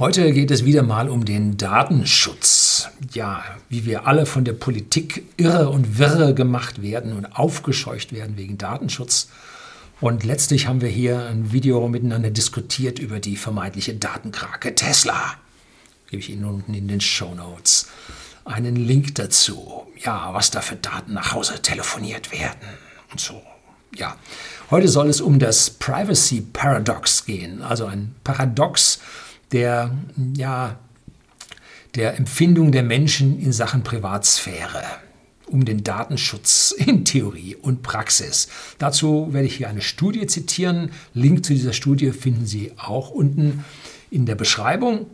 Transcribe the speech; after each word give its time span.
Heute 0.00 0.32
geht 0.32 0.50
es 0.50 0.64
wieder 0.64 0.82
mal 0.82 1.10
um 1.10 1.26
den 1.26 1.58
Datenschutz. 1.58 2.88
Ja, 3.12 3.44
wie 3.68 3.84
wir 3.84 4.06
alle 4.06 4.24
von 4.24 4.46
der 4.46 4.54
Politik 4.54 5.24
irre 5.36 5.68
und 5.68 5.98
wirre 5.98 6.32
gemacht 6.32 6.80
werden 6.80 7.12
und 7.12 7.36
aufgescheucht 7.36 8.14
werden 8.14 8.38
wegen 8.38 8.56
Datenschutz. 8.56 9.28
Und 10.00 10.24
letztlich 10.24 10.66
haben 10.66 10.80
wir 10.80 10.88
hier 10.88 11.26
ein 11.26 11.52
Video 11.52 11.86
miteinander 11.86 12.30
diskutiert 12.30 12.98
über 12.98 13.20
die 13.20 13.36
vermeintliche 13.36 13.92
Datenkrake 13.92 14.74
Tesla. 14.74 15.34
Gebe 16.08 16.22
ich 16.22 16.30
Ihnen 16.30 16.46
unten 16.46 16.72
in 16.72 16.88
den 16.88 17.02
Show 17.02 17.34
Notes 17.34 17.90
einen 18.46 18.76
Link 18.76 19.16
dazu. 19.16 19.86
Ja, 20.02 20.32
was 20.32 20.50
da 20.50 20.62
für 20.62 20.76
Daten 20.76 21.12
nach 21.12 21.34
Hause 21.34 21.60
telefoniert 21.60 22.32
werden 22.32 22.70
und 23.10 23.20
so. 23.20 23.42
Ja, 23.94 24.16
heute 24.70 24.88
soll 24.88 25.10
es 25.10 25.20
um 25.20 25.38
das 25.38 25.68
Privacy 25.68 26.40
Paradox 26.40 27.26
gehen, 27.26 27.60
also 27.60 27.84
ein 27.84 28.14
Paradox, 28.24 29.00
der, 29.52 29.96
ja, 30.36 30.78
der 31.94 32.16
Empfindung 32.16 32.72
der 32.72 32.82
Menschen 32.82 33.38
in 33.38 33.52
Sachen 33.52 33.82
Privatsphäre, 33.82 34.82
um 35.46 35.64
den 35.64 35.82
Datenschutz 35.82 36.72
in 36.76 37.04
Theorie 37.04 37.56
und 37.56 37.82
Praxis. 37.82 38.48
Dazu 38.78 39.32
werde 39.32 39.46
ich 39.46 39.56
hier 39.56 39.68
eine 39.68 39.82
Studie 39.82 40.26
zitieren. 40.26 40.92
Link 41.14 41.44
zu 41.44 41.54
dieser 41.54 41.72
Studie 41.72 42.12
finden 42.12 42.46
Sie 42.46 42.72
auch 42.76 43.10
unten 43.10 43.64
in 44.10 44.26
der 44.26 44.34
Beschreibung. 44.34 45.06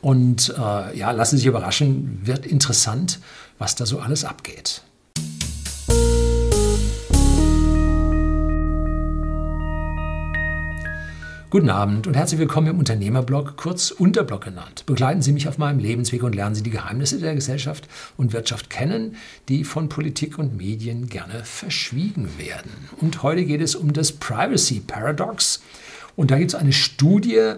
Und 0.00 0.54
äh, 0.56 0.96
ja, 0.96 1.10
lassen 1.10 1.36
Sie 1.36 1.42
sich 1.42 1.46
überraschen, 1.46 2.20
wird 2.22 2.44
interessant, 2.46 3.20
was 3.58 3.76
da 3.76 3.86
so 3.86 4.00
alles 4.00 4.24
abgeht. 4.24 4.82
Guten 11.48 11.70
Abend 11.70 12.08
und 12.08 12.16
herzlich 12.16 12.40
willkommen 12.40 12.66
im 12.66 12.78
Unternehmerblog, 12.80 13.56
kurz 13.56 13.92
Unterblog 13.92 14.42
genannt. 14.42 14.82
Begleiten 14.84 15.22
Sie 15.22 15.30
mich 15.30 15.46
auf 15.46 15.58
meinem 15.58 15.78
Lebensweg 15.78 16.24
und 16.24 16.34
lernen 16.34 16.56
Sie 16.56 16.64
die 16.64 16.70
Geheimnisse 16.70 17.20
der 17.20 17.36
Gesellschaft 17.36 17.86
und 18.16 18.32
Wirtschaft 18.32 18.68
kennen, 18.68 19.14
die 19.48 19.62
von 19.62 19.88
Politik 19.88 20.40
und 20.40 20.56
Medien 20.56 21.08
gerne 21.08 21.44
verschwiegen 21.44 22.28
werden. 22.36 22.72
Und 23.00 23.22
heute 23.22 23.44
geht 23.44 23.60
es 23.60 23.76
um 23.76 23.92
das 23.92 24.10
Privacy 24.10 24.80
Paradox. 24.80 25.62
Und 26.16 26.32
da 26.32 26.38
gibt 26.38 26.50
es 26.50 26.56
eine 26.56 26.72
Studie, 26.72 27.52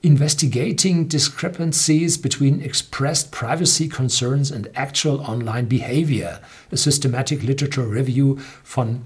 Investigating 0.00 1.08
Discrepancies 1.08 2.20
Between 2.20 2.60
Expressed 2.60 3.30
Privacy 3.30 3.88
Concerns 3.88 4.50
and 4.50 4.68
Actual 4.76 5.20
Online 5.20 5.68
Behavior, 5.68 6.40
a 6.72 6.76
Systematic 6.76 7.44
Literature 7.44 7.88
Review 7.88 8.36
von 8.64 9.02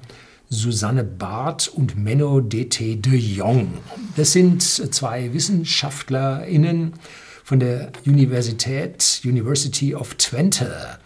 Susanne 0.48 1.04
Barth 1.04 1.68
und 1.68 1.96
Menno 1.96 2.40
DT 2.40 3.04
de 3.04 3.16
Jong. 3.16 3.78
Das 4.16 4.32
sind 4.32 4.62
zwei 4.62 5.32
WissenschaftlerInnen 5.32 6.94
von 7.42 7.60
der 7.60 7.90
Universität 8.06 9.20
University 9.24 9.94
of 9.94 10.14
Twente 10.14 10.98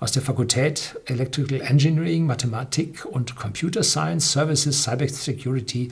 aus 0.00 0.12
der 0.12 0.22
Fakultät 0.22 1.00
Electrical 1.06 1.60
Engineering, 1.60 2.26
Mathematik 2.26 3.04
und 3.04 3.36
Computer 3.36 3.82
Science, 3.82 4.32
Services, 4.32 4.82
Cybersecurity 4.82 5.88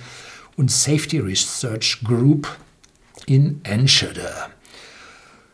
und 0.56 0.70
Safety 0.70 1.18
Research 1.18 2.00
Group 2.04 2.48
in 3.26 3.60
Enschede. 3.64 4.28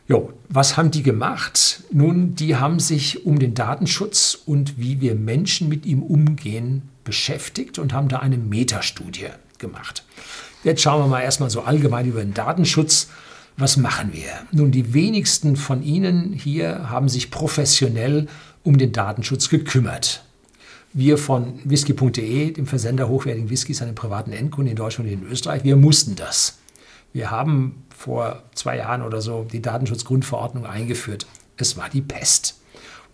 Jo, 0.08 0.32
was 0.48 0.76
haben 0.76 0.90
die 0.90 1.02
gemacht? 1.02 1.84
Nun, 1.92 2.34
die 2.34 2.56
haben 2.56 2.80
sich 2.80 3.24
um 3.24 3.38
den 3.38 3.54
Datenschutz 3.54 4.38
und 4.46 4.78
wie 4.78 5.00
wir 5.00 5.14
Menschen 5.14 5.68
mit 5.68 5.86
ihm 5.86 6.02
umgehen 6.02 6.82
beschäftigt 7.04 7.78
und 7.78 7.92
haben 7.92 8.08
da 8.08 8.18
eine 8.18 8.36
Metastudie 8.36 9.28
gemacht. 9.58 10.04
Jetzt 10.64 10.82
schauen 10.82 11.02
wir 11.02 11.08
mal 11.08 11.22
erstmal 11.22 11.50
so 11.50 11.62
allgemein 11.62 12.06
über 12.06 12.20
den 12.20 12.34
Datenschutz. 12.34 13.08
Was 13.56 13.76
machen 13.76 14.12
wir? 14.12 14.30
Nun, 14.50 14.70
die 14.70 14.94
wenigsten 14.94 15.56
von 15.56 15.82
Ihnen 15.82 16.32
hier 16.32 16.88
haben 16.90 17.08
sich 17.08 17.30
professionell 17.30 18.28
um 18.62 18.78
den 18.78 18.92
Datenschutz 18.92 19.48
gekümmert. 19.48 20.24
Wir 20.92 21.16
von 21.16 21.58
whisky.de, 21.64 22.52
dem 22.52 22.66
Versender 22.66 23.08
hochwertigen 23.08 23.50
Whiskys 23.50 23.80
an 23.82 23.88
den 23.88 23.94
privaten 23.94 24.32
Endkunden 24.32 24.70
in 24.70 24.76
Deutschland 24.76 25.10
und 25.10 25.22
in 25.22 25.26
Österreich, 25.30 25.64
wir 25.64 25.76
mussten 25.76 26.16
das. 26.16 26.58
Wir 27.12 27.30
haben 27.30 27.84
vor 27.94 28.42
zwei 28.54 28.78
Jahren 28.78 29.02
oder 29.02 29.20
so 29.20 29.46
die 29.50 29.62
Datenschutzgrundverordnung 29.62 30.66
eingeführt. 30.66 31.26
Es 31.56 31.76
war 31.76 31.88
die 31.88 32.02
Pest. 32.02 32.62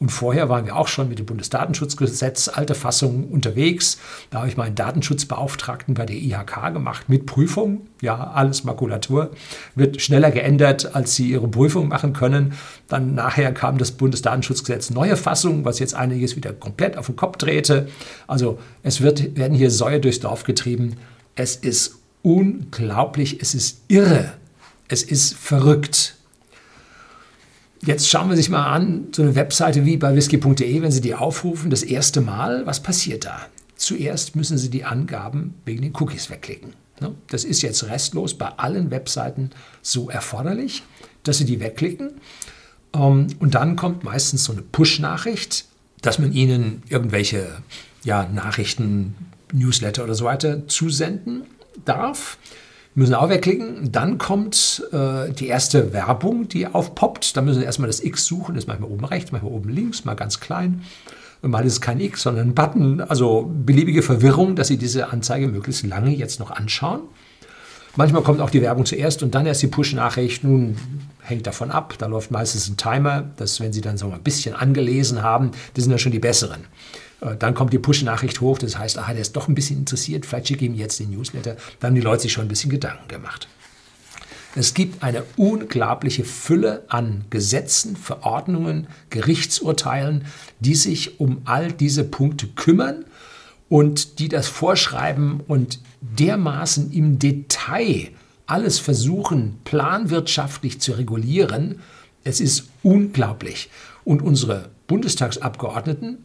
Und 0.01 0.11
vorher 0.11 0.49
waren 0.49 0.65
wir 0.65 0.77
auch 0.77 0.87
schon 0.87 1.09
mit 1.09 1.19
dem 1.19 1.27
Bundesdatenschutzgesetz, 1.27 2.49
alte 2.49 2.77
Fassung, 2.77 3.29
unterwegs. 3.29 3.99
Da 4.31 4.39
habe 4.39 4.49
ich 4.49 4.57
meinen 4.57 4.77
Datenschutzbeauftragten 4.77 5.95
bei 5.95 6.07
der 6.07 6.17
IHK 6.17 6.73
gemacht 6.73 7.09
mit 7.09 7.27
Prüfung. 7.27 7.89
Ja, 8.01 8.31
alles 8.31 8.63
Makulatur. 8.63 9.33
Wird 9.75 10.01
schneller 10.01 10.31
geändert, 10.31 10.95
als 10.95 11.17
sie 11.17 11.31
ihre 11.31 11.49
Prüfung 11.49 11.89
machen 11.89 12.13
können. 12.13 12.53
Dann 12.87 13.15
nachher 13.17 13.53
kam 13.53 13.77
das 13.79 13.91
Bundesdatenschutzgesetz 13.91 14.91
neue 14.91 15.17
Fassung, 15.17 15.65
was 15.65 15.81
jetzt 15.81 15.95
einiges 15.95 16.37
wieder 16.37 16.53
komplett 16.53 16.97
auf 16.97 17.07
den 17.07 17.17
Kopf 17.17 17.37
drehte. 17.37 17.89
Also 18.29 18.61
es 18.85 19.01
wird, 19.01 19.37
werden 19.37 19.57
hier 19.57 19.73
Säue 19.73 19.99
durchs 19.99 20.21
Dorf 20.21 20.45
getrieben. 20.45 20.97
Es 21.35 21.57
ist 21.57 21.99
unglaublich, 22.23 23.41
es 23.41 23.55
ist 23.55 23.83
irre, 23.89 24.33
es 24.89 25.03
ist 25.03 25.35
verrückt. 25.35 26.17
Jetzt 27.83 28.09
schauen 28.09 28.29
wir 28.29 28.37
sich 28.37 28.51
mal 28.51 28.67
an, 28.67 29.09
so 29.15 29.23
eine 29.23 29.35
Webseite 29.37 29.85
wie 29.85 29.97
bei 29.97 30.15
whisky.de, 30.15 30.83
wenn 30.83 30.91
Sie 30.91 31.01
die 31.01 31.15
aufrufen, 31.15 31.71
das 31.71 31.83
erste 31.83 32.21
Mal, 32.21 32.67
was 32.67 32.83
passiert 32.83 33.25
da? 33.25 33.47
Zuerst 33.77 34.35
müssen 34.35 34.59
Sie 34.59 34.71
die 34.71 34.85
Angaben 34.85 35.55
wegen 35.65 35.83
den 35.83 35.95
Cookies 35.95 36.31
wegklicken. 36.31 36.73
Ne? 37.01 37.15
Das 37.29 37.45
ist 37.45 37.63
jetzt 37.63 37.85
restlos 37.85 38.35
bei 38.35 38.49
allen 38.49 38.91
Webseiten 38.91 39.51
so 39.83 40.11
erforderlich, 40.11 40.83
dass 41.23 41.39
Sie 41.39 41.45
die 41.45 41.61
wegklicken. 41.61 42.11
Ähm, 42.95 43.29
und 43.39 43.55
dann 43.55 43.77
kommt 43.77 44.03
meistens 44.03 44.45
so 44.45 44.53
eine 44.53 44.63
Push-Nachricht, 44.63 45.67
dass 46.03 46.19
man 46.19 46.33
Ihnen 46.33 46.83
irgendwelche 46.89 47.63
ja, 48.03 48.29
Nachrichten, 48.29 49.15
Newsletter 49.53 50.05
oder 50.05 50.15
so 50.15 50.25
weiter 50.25 50.67
zusenden 50.67 51.43
darf 51.85 52.39
müssen 52.99 53.15
auch 53.15 53.29
wegklicken. 53.29 53.93
Dann 53.93 54.19
kommt 54.19 54.85
äh, 54.93 55.33
die 55.33 55.47
erste 55.47 55.93
Werbung, 55.93 56.49
die 56.49 56.67
aufpoppt. 56.67 57.37
Da 57.37 57.43
müssen 57.43 57.61
Sie 57.61 57.65
erstmal 57.65 57.87
das 57.87 58.03
X 58.03 58.27
suchen. 58.27 58.55
Das 58.55 58.65
ist 58.65 58.69
manchmal 58.69 58.91
oben 58.91 59.05
rechts, 59.05 59.33
manchmal 59.33 59.53
oben 59.53 59.71
links, 59.71 60.05
mal 60.05 60.15
ganz 60.15 60.41
klein. 60.41 60.83
Und 61.41 61.53
mal 61.53 61.65
ist 61.65 61.75
es 61.75 61.81
kein 61.81 62.01
X, 62.01 62.23
sondern 62.23 62.49
ein 62.49 62.55
Button. 62.55 63.01
Also 63.01 63.51
beliebige 63.65 64.03
Verwirrung, 64.03 64.57
dass 64.57 64.69
Sie 64.69 64.77
diese 64.77 65.13
Anzeige 65.13 65.47
möglichst 65.47 65.87
lange 65.87 66.11
jetzt 66.11 66.41
noch 66.41 66.51
anschauen. 66.51 67.03
Manchmal 67.97 68.23
kommt 68.23 68.41
auch 68.41 68.51
die 68.51 68.63
Werbung 68.63 68.85
zuerst 68.85 69.23
und 69.23 69.35
dann 69.35 69.47
erst 69.47 69.63
die 69.63 69.69
Push-Nachricht. 69.69 70.43
Nun 70.45 70.77
hängt 71.21 71.47
davon 71.47 71.71
ab. 71.71 71.95
Da 71.99 72.07
läuft 72.07 72.31
meistens 72.31 72.69
ein 72.69 72.77
Timer, 72.77 73.31
dass 73.37 73.61
wenn 73.61 73.73
Sie 73.73 73.81
dann 73.81 73.97
so 73.97 74.11
ein 74.11 74.23
bisschen 74.23 74.55
angelesen 74.55 75.23
haben, 75.23 75.53
das 75.75 75.85
sind 75.85 75.93
ja 75.93 75.99
schon 75.99 76.13
die 76.13 76.19
besseren. 76.19 76.65
Äh, 77.21 77.37
dann 77.37 77.55
kommt 77.55 77.73
die 77.73 77.79
Push-Nachricht 77.79 78.41
hoch, 78.41 78.59
das 78.59 78.79
heißt, 78.79 78.99
aha, 78.99 79.13
der 79.13 79.23
ist 79.23 79.37
doch 79.37 79.49
ein 79.49 79.55
bisschen 79.55 79.79
interessiert, 79.79 80.27
vielleicht 80.27 80.49
schicke 80.49 80.65
ihm 80.65 80.75
jetzt 80.75 81.01
den 81.01 81.11
Newsletter. 81.11 81.57
Dann 81.81 81.91
haben 81.91 81.95
die 81.95 82.01
Leute 82.01 82.23
sich 82.23 82.33
schon 82.33 82.47
ein 82.47 82.49
bisschen 82.49 82.71
Gedanken 82.71 83.09
gemacht. 83.09 83.49
Es 84.55 84.75
gibt 84.75 85.03
eine 85.03 85.25
unglaubliche 85.37 86.25
Fülle 86.25 86.85
an 86.89 87.25
Gesetzen, 87.31 87.97
Verordnungen, 87.97 88.89
Gerichtsurteilen, 89.11 90.25
die 90.59 90.75
sich 90.75 91.21
um 91.21 91.43
all 91.45 91.71
diese 91.71 92.03
Punkte 92.03 92.49
kümmern 92.49 93.05
und 93.69 94.19
die 94.19 94.29
das 94.29 94.49
vorschreiben 94.49 95.41
und 95.47 95.81
dermaßen 96.01 96.91
im 96.93 97.19
Detail 97.19 98.09
alles 98.47 98.79
versuchen, 98.79 99.61
planwirtschaftlich 99.65 100.81
zu 100.81 100.93
regulieren. 100.93 101.81
Es 102.25 102.41
ist 102.41 102.69
unglaublich. 102.83 103.69
Und 104.05 104.23
unsere 104.23 104.71
Bundestagsabgeordneten 104.87 106.25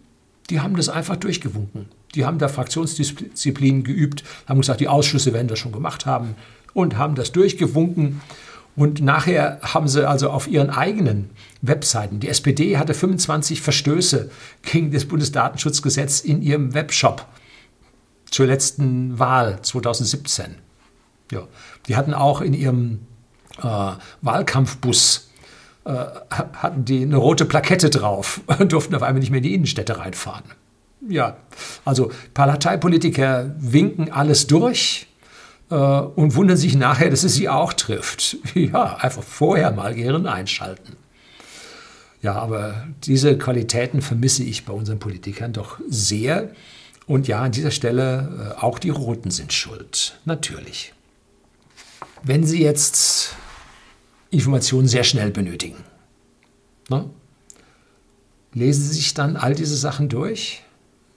die 0.50 0.60
haben 0.60 0.76
das 0.76 0.90
einfach 0.90 1.16
durchgewunken. 1.16 1.88
Die 2.16 2.26
haben 2.26 2.38
da 2.38 2.48
Fraktionsdisziplin 2.48 3.84
geübt, 3.84 4.24
haben 4.48 4.62
gesagt, 4.62 4.82
die 4.82 4.88
Ausschüsse 4.88 5.34
werden 5.34 5.48
das 5.48 5.60
schon 5.60 5.72
gemacht 5.72 6.06
haben 6.06 6.36
und 6.74 6.98
haben 6.98 7.16
das 7.16 7.32
durchgewunken. 7.32 8.22
Und 8.76 9.02
nachher 9.02 9.60
haben 9.62 9.88
sie 9.88 10.08
also 10.08 10.30
auf 10.30 10.48
ihren 10.48 10.70
eigenen 10.70 11.30
Webseiten, 11.62 12.20
die 12.20 12.28
SPD 12.28 12.78
hatte 12.78 12.94
25 12.94 13.62
Verstöße 13.62 14.32
gegen 14.64 14.92
das 14.92 15.06
Bundesdatenschutzgesetz 15.06 16.22
in 16.22 16.42
ihrem 16.42 16.74
Webshop 16.74 17.26
zur 18.30 18.48
letzten 18.48 19.20
Wahl 19.20 19.60
2017. 19.62 20.56
Ja, 21.32 21.48
die 21.88 21.96
hatten 21.96 22.14
auch 22.14 22.42
in 22.42 22.54
ihrem 22.54 23.02
äh, 23.60 23.92
Wahlkampfbus 24.22 25.30
hatten 25.86 26.86
die 26.86 27.02
eine 27.02 27.18
rote 27.18 27.46
Plakette 27.46 27.90
drauf 27.90 28.42
und 28.60 28.72
durften 28.72 28.96
auf 28.96 29.04
einmal 29.04 29.20
nicht 29.20 29.32
mehr 29.32 29.40
in 29.40 29.44
die 29.44 29.54
Innenstädte 29.54 29.98
reinfahren. 29.98 30.46
Ja, 31.10 31.38
also 31.84 32.12
Parteipolitiker 32.34 33.54
winken 33.60 34.12
alles 34.12 34.48
durch 34.48 35.08
äh, 35.70 35.76
und 35.76 36.36
wundern 36.36 36.58
sich 36.58 36.76
nachher, 36.76 37.10
dass 37.10 37.24
es 37.24 37.36
sie 37.36 37.50
auch 37.50 37.74
trifft. 37.74 38.38
Ja, 38.56 38.96
einfach 38.98 39.24
vorher 39.24 39.72
mal 39.72 39.94
Gehirn 39.94 40.26
einschalten. 40.28 40.96
Ja, 42.22 42.36
aber 42.36 42.88
diese 43.04 43.38
Qualitäten 43.38 44.02
vermisse 44.02 44.44
ich 44.44 44.64
bei 44.64 44.72
unseren 44.72 45.00
Politikern 45.00 45.52
doch 45.52 45.80
sehr. 45.90 46.52
Und 47.06 47.28
ja, 47.28 47.42
an 47.42 47.52
dieser 47.52 47.72
Stelle, 47.72 48.56
äh, 48.58 48.62
auch 48.62 48.80
die 48.80 48.92
Roten 48.92 49.30
sind 49.30 49.52
schuld, 49.52 50.18
natürlich. 50.24 50.94
Wenn 52.24 52.46
Sie 52.46 52.64
jetzt 52.64 53.36
Informationen 54.34 54.88
sehr 54.88 55.04
schnell 55.04 55.32
benötigen. 55.32 55.78
Ne? 56.90 57.10
Lesen 58.54 58.84
Sie 58.84 58.96
sich 58.96 59.14
dann 59.14 59.38
all 59.38 59.56
diese 59.56 59.78
Sachen 59.78 60.10
durch? 60.10 60.64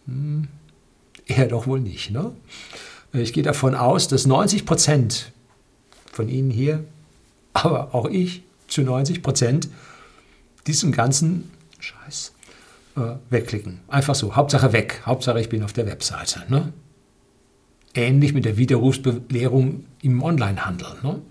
Hm, 0.07 0.49
eher 1.27 1.49
doch 1.49 1.67
wohl 1.67 1.81
nicht. 1.81 2.11
Ne? 2.11 2.33
Ich 3.13 3.33
gehe 3.33 3.43
davon 3.43 3.75
aus, 3.75 4.09
dass 4.09 4.27
90 4.27 4.67
Prozent 4.67 5.33
von 6.13 6.29
Ihnen 6.29 6.51
hier, 6.51 6.85
aber 7.55 7.95
auch 7.95 8.07
ich 8.07 8.43
zu 8.69 8.83
90 8.83 9.23
Prozent, 9.23 9.69
diesen 10.67 10.93
ganzen 10.93 11.51
Scheiß 11.79 12.33
äh, 12.97 13.15
wegklicken. 13.31 13.81
Einfach 13.89 14.15
so. 14.15 14.37
Hauptsache 14.37 14.73
weg. 14.73 15.03
Hauptsache 15.07 15.41
ich 15.41 15.49
bin 15.49 15.63
auf 15.63 15.73
der 15.73 15.87
Webseite. 15.87 16.43
Ne? 16.49 16.73
Ähnlich 17.95 18.35
mit 18.35 18.45
der 18.45 18.57
Widerrufsbelehrung 18.57 19.85
im 20.03 20.23
Onlinehandel. 20.23 20.89
Ne? 21.03 21.23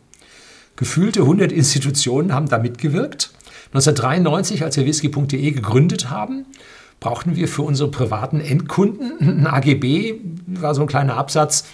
Gefühlte 0.76 1.22
100 1.22 1.52
Institutionen 1.52 2.34
haben 2.34 2.50
da 2.50 2.58
mitgewirkt. 2.58 3.32
1993, 3.68 4.64
als 4.64 4.78
wir 4.78 4.86
whisky.de 4.86 5.52
gegründet 5.52 6.10
haben, 6.10 6.46
brauchten 7.00 7.36
wir 7.36 7.48
für 7.48 7.62
unsere 7.62 7.92
privaten 7.92 8.40
Endkunden 8.40 9.20
ein 9.20 9.48
AGB, 9.48 10.16
war 10.48 10.76
so 10.76 10.82
ein 10.82 10.88
kleiner 10.88 11.18
Absatz, 11.18 11.66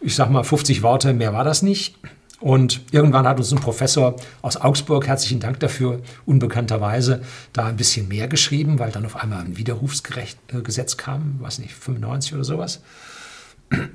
ich 0.00 0.14
sag 0.14 0.30
mal 0.30 0.44
50 0.44 0.82
Worte, 0.82 1.12
mehr 1.12 1.32
war 1.32 1.44
das 1.44 1.62
nicht. 1.62 1.96
Und 2.40 2.80
irgendwann 2.90 3.28
hat 3.28 3.38
uns 3.38 3.52
ein 3.52 3.60
Professor 3.60 4.16
aus 4.40 4.56
Augsburg, 4.56 5.06
herzlichen 5.06 5.40
Dank 5.40 5.60
dafür, 5.60 6.00
unbekannterweise 6.24 7.20
da 7.52 7.66
ein 7.66 7.76
bisschen 7.76 8.08
mehr 8.08 8.28
geschrieben, 8.28 8.78
weil 8.78 8.90
dann 8.90 9.04
auf 9.04 9.16
einmal 9.16 9.44
ein 9.44 9.58
Widerrufsgesetz 9.58 10.96
kam, 10.96 11.36
weiß 11.40 11.58
nicht, 11.58 11.74
95 11.74 12.34
oder 12.34 12.44
sowas. 12.44 12.80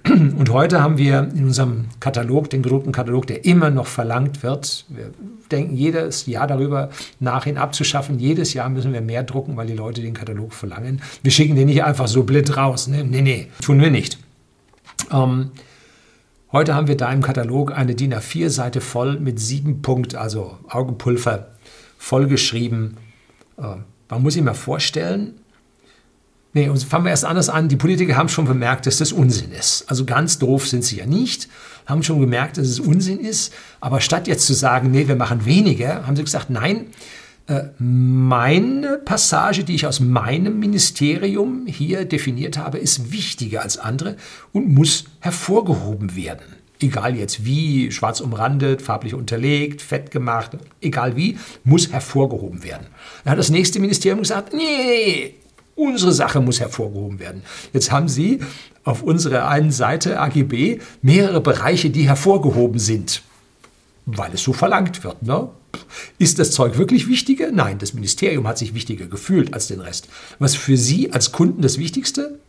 Und 0.08 0.50
heute 0.52 0.82
haben 0.82 0.98
wir 0.98 1.30
in 1.36 1.46
unserem 1.46 1.86
Katalog, 2.00 2.50
den 2.50 2.64
gedruckten 2.64 2.94
Katalog, 2.94 3.28
der 3.28 3.44
immer 3.44 3.70
noch 3.70 3.88
verlangt 3.88 4.42
wird. 4.42 4.86
Wir 4.88 5.12
denken 5.52 5.76
jedes 5.76 6.26
Jahr 6.28 6.48
darüber 6.48 6.90
nach, 7.20 7.46
ihn 7.46 7.58
abzuschaffen. 7.58 8.18
Jedes 8.18 8.54
Jahr 8.54 8.70
müssen 8.70 8.94
wir 8.94 9.02
mehr 9.02 9.24
drucken, 9.24 9.58
weil 9.58 9.68
die 9.68 9.74
Leute 9.74 10.02
den 10.02 10.14
Katalog 10.14 10.54
verlangen. 10.54 11.02
Wir 11.24 11.32
schicken 11.32 11.56
den 11.56 11.68
nicht 11.68 11.84
einfach 11.84 12.08
so 12.08 12.24
blind 12.24 12.56
raus. 12.56 12.88
Ne? 12.88 13.04
Nee, 13.04 13.22
nee, 13.22 13.48
tun 13.62 13.82
wir 13.82 13.92
nicht. 13.92 14.18
Ähm, 15.12 15.52
heute 16.54 16.74
haben 16.74 16.88
wir 16.88 16.96
da 16.96 17.12
im 17.12 17.22
Katalog 17.22 17.78
eine 17.78 17.96
DIN 17.96 18.14
A4-Seite 18.14 18.80
voll 18.80 19.20
mit 19.20 19.40
sieben 19.40 19.82
Punkt, 19.82 20.16
also 20.16 20.58
Augenpulver, 20.70 21.50
vollgeschrieben. 21.98 22.98
Äh, 23.58 23.76
man 24.10 24.22
muss 24.22 24.36
sich 24.36 24.44
mal 24.44 24.54
vorstellen, 24.54 25.34
Nee, 26.56 26.70
und 26.70 26.82
fangen 26.82 27.04
wir 27.04 27.10
erst 27.10 27.26
anders 27.26 27.50
an. 27.50 27.68
Die 27.68 27.76
Politiker 27.76 28.16
haben 28.16 28.30
schon 28.30 28.46
bemerkt, 28.46 28.86
dass 28.86 29.00
das 29.00 29.12
Unsinn 29.12 29.52
ist. 29.52 29.84
Also 29.90 30.06
ganz 30.06 30.40
doof 30.40 30.70
sind 30.70 30.86
sie 30.86 30.96
ja 30.96 31.06
nicht, 31.06 31.50
haben 31.86 32.02
schon 32.02 32.22
gemerkt, 32.22 32.58
dass 32.58 32.68
es 32.68 32.80
Unsinn 32.80 33.20
ist. 33.20 33.54
Aber 33.82 34.00
statt 34.00 34.26
jetzt 34.26 34.48
zu 34.48 34.54
sagen, 34.54 34.90
nee, 34.90 35.10
wir 35.10 35.18
machen 35.18 35.44
weniger, 35.44 36.08
haben 36.08 36.16
sie 36.16 36.24
gesagt, 36.24 36.50
nein, 36.50 36.86
äh, 37.48 37.64
meine 37.78 39.00
Passage, 39.04 39.66
die 39.66 39.76
ich 39.76 39.86
aus 39.86 40.00
meinem 40.00 40.58
Ministerium 40.58 41.68
hier 41.68 42.06
definiert 42.06 42.58
habe, 42.58 42.78
ist 42.78 43.12
wichtiger 43.12 43.62
als 43.62 43.78
andere 43.78 44.16
und 44.54 44.74
muss 44.74 45.04
hervorgehoben 45.20 46.16
werden. 46.16 46.46
Egal 46.80 47.18
jetzt 47.18 47.44
wie, 47.44 47.92
schwarz 47.92 48.22
umrandet, 48.22 48.82
farblich 48.82 49.14
unterlegt, 49.14 49.82
fett 49.82 50.10
gemacht, 50.10 50.52
egal 50.80 51.18
wie, 51.18 51.38
muss 51.66 51.92
hervorgehoben 51.92 52.64
werden. 52.64 52.88
Dann 53.26 53.32
hat 53.32 53.40
das 53.40 53.50
nächste 53.50 53.82
Ministerium 53.82 54.22
gesagt, 54.22 54.54
nee, 54.54 55.36
Unsere 55.76 56.14
Sache 56.14 56.40
muss 56.40 56.62
hervorgehoben 56.62 57.20
werden. 57.20 57.44
Jetzt 57.74 57.92
haben 57.92 58.08
Sie 58.08 58.40
auf 58.86 59.04
unserer 59.04 59.48
einen 59.50 59.72
Seite 59.72 60.20
AGB 60.20 60.80
mehrere 61.02 61.42
Bereiche, 61.42 61.90
die 61.90 62.08
hervorgehoben 62.08 62.80
sind, 62.80 63.24
weil 64.06 64.34
es 64.34 64.44
so 64.44 64.54
verlangt 64.54 65.04
wird. 65.04 65.22
Ne? 65.24 65.50
Ist 66.18 66.40
das 66.40 66.52
Zeug 66.52 66.78
wirklich 66.78 67.08
wichtiger? 67.08 67.52
Nein, 67.52 67.78
das 67.80 67.94
Ministerium 67.94 68.48
hat 68.48 68.58
sich 68.58 68.74
wichtiger 68.74 69.08
gefühlt 69.08 69.54
als 69.54 69.68
den 69.68 69.82
Rest. 69.82 70.08
Was 70.40 70.56
für 70.56 70.78
Sie 70.78 71.12
als 71.12 71.34
Kunden 71.34 71.62
das 71.62 71.78
Wichtigste? 71.78 72.40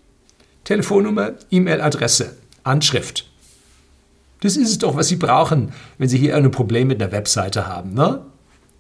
Telefonnummer, 0.62 1.32
E-Mail-Adresse, 1.50 2.36
Anschrift. 2.62 3.28
Das 4.40 4.56
ist 4.56 4.70
es 4.70 4.78
doch, 4.78 4.96
was 4.96 5.08
Sie 5.08 5.16
brauchen, 5.16 5.72
wenn 5.98 6.08
Sie 6.08 6.18
hier 6.18 6.36
ein 6.36 6.50
Problem 6.50 6.88
mit 6.88 7.02
einer 7.02 7.12
Webseite 7.12 7.66
haben. 7.66 7.94
Ne? 7.94 8.20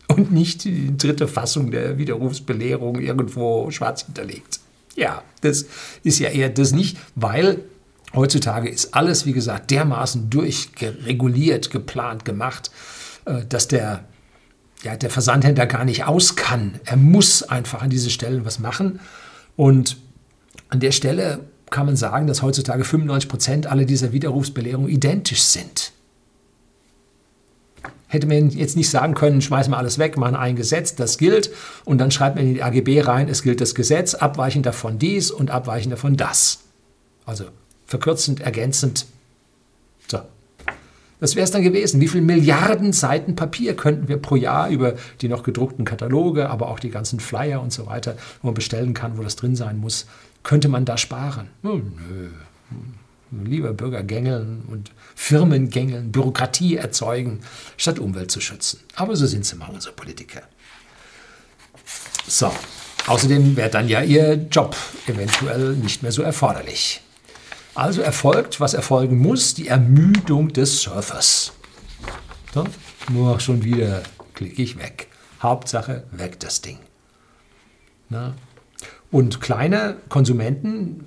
Und 0.08 0.32
nicht 0.32 0.64
die 0.64 0.96
dritte 0.96 1.28
Fassung 1.28 1.70
der 1.70 1.98
Widerrufsbelehrung 1.98 3.00
irgendwo 3.00 3.70
schwarz 3.70 4.04
hinterlegt. 4.06 4.60
Ja, 4.94 5.22
das 5.42 5.66
ist 6.02 6.18
ja 6.18 6.30
eher 6.30 6.48
das 6.48 6.72
nicht, 6.72 6.96
weil 7.14 7.64
heutzutage 8.14 8.68
ist 8.68 8.94
alles, 8.94 9.26
wie 9.26 9.32
gesagt, 9.32 9.70
dermaßen 9.70 10.30
durchreguliert, 10.30 11.70
geplant, 11.70 12.24
gemacht, 12.24 12.70
äh, 13.26 13.44
dass 13.46 13.68
der, 13.68 14.04
ja, 14.82 14.96
der 14.96 15.10
Versandhändler 15.10 15.66
gar 15.66 15.84
nicht 15.84 16.04
aus 16.04 16.36
kann. 16.36 16.80
Er 16.84 16.96
muss 16.96 17.42
einfach 17.42 17.82
an 17.82 17.90
diesen 17.90 18.10
Stellen 18.10 18.44
was 18.44 18.58
machen. 18.58 19.00
Und 19.56 19.98
an 20.68 20.80
der 20.80 20.92
Stelle 20.92 21.40
kann 21.70 21.86
man 21.86 21.96
sagen, 21.96 22.26
dass 22.26 22.42
heutzutage 22.42 22.84
95 22.84 23.28
Prozent 23.28 23.66
aller 23.66 23.84
dieser 23.84 24.12
Widerrufsbelehrungen 24.12 24.88
identisch 24.88 25.42
sind 25.42 25.85
hätte 28.08 28.26
man 28.26 28.50
jetzt 28.50 28.76
nicht 28.76 28.90
sagen 28.90 29.14
können, 29.14 29.40
schmeißen 29.40 29.72
wir 29.72 29.78
alles 29.78 29.98
weg, 29.98 30.16
machen 30.16 30.36
ein 30.36 30.56
Gesetz, 30.56 30.94
das 30.94 31.18
gilt 31.18 31.50
und 31.84 31.98
dann 31.98 32.10
schreibt 32.10 32.36
man 32.36 32.46
in 32.46 32.54
die 32.54 32.62
AGB 32.62 33.00
rein, 33.00 33.28
es 33.28 33.42
gilt 33.42 33.60
das 33.60 33.74
Gesetz, 33.74 34.14
abweichend 34.14 34.66
davon 34.66 34.98
dies 34.98 35.30
und 35.30 35.50
abweichend 35.50 35.92
davon 35.92 36.16
das. 36.16 36.60
Also 37.24 37.44
verkürzend, 37.86 38.40
ergänzend. 38.40 39.06
So. 40.08 40.20
Das 41.18 41.34
wäre 41.34 41.44
es 41.44 41.50
dann 41.50 41.62
gewesen. 41.62 42.00
Wie 42.00 42.08
viele 42.08 42.22
Milliarden 42.22 42.92
Seiten 42.92 43.34
Papier 43.34 43.74
könnten 43.74 44.06
wir 44.06 44.18
pro 44.18 44.36
Jahr 44.36 44.68
über 44.68 44.94
die 45.20 45.28
noch 45.28 45.42
gedruckten 45.42 45.84
Kataloge, 45.84 46.50
aber 46.50 46.68
auch 46.68 46.78
die 46.78 46.90
ganzen 46.90 47.20
Flyer 47.20 47.60
und 47.60 47.72
so 47.72 47.86
weiter, 47.86 48.16
wo 48.42 48.48
man 48.48 48.54
bestellen 48.54 48.94
kann, 48.94 49.18
wo 49.18 49.22
das 49.22 49.34
drin 49.34 49.56
sein 49.56 49.78
muss, 49.78 50.06
könnte 50.42 50.68
man 50.68 50.84
da 50.84 50.96
sparen? 50.96 51.48
Oh, 51.64 51.80
nö 51.80 52.28
lieber 53.30 53.72
Bürger 53.72 54.02
gängeln 54.02 54.64
und 54.68 54.92
Firmen 55.14 55.70
gängeln, 55.70 56.12
Bürokratie 56.12 56.76
erzeugen, 56.76 57.40
statt 57.76 57.98
Umwelt 57.98 58.30
zu 58.30 58.40
schützen. 58.40 58.80
Aber 58.94 59.16
so 59.16 59.26
sind 59.26 59.44
sie 59.44 59.56
mal 59.56 59.70
unsere 59.70 59.94
Politiker. 59.94 60.42
So, 62.26 62.52
außerdem 63.06 63.56
wäre 63.56 63.70
dann 63.70 63.88
ja 63.88 64.02
ihr 64.02 64.34
Job 64.50 64.76
eventuell 65.06 65.74
nicht 65.74 66.02
mehr 66.02 66.12
so 66.12 66.22
erforderlich. 66.22 67.02
Also 67.74 68.00
erfolgt, 68.00 68.58
was 68.58 68.74
erfolgen 68.74 69.18
muss, 69.18 69.54
die 69.54 69.68
Ermüdung 69.68 70.52
des 70.52 70.80
Surfers. 70.80 71.52
So, 72.54 72.64
nur 73.12 73.38
schon 73.40 73.64
wieder 73.64 74.02
klicke 74.34 74.62
ich 74.62 74.78
weg. 74.78 75.08
Hauptsache 75.42 76.04
weg 76.10 76.40
das 76.40 76.62
Ding. 76.62 76.78
Na? 78.08 78.34
Und 79.10 79.40
kleine 79.40 79.98
Konsumenten 80.08 81.04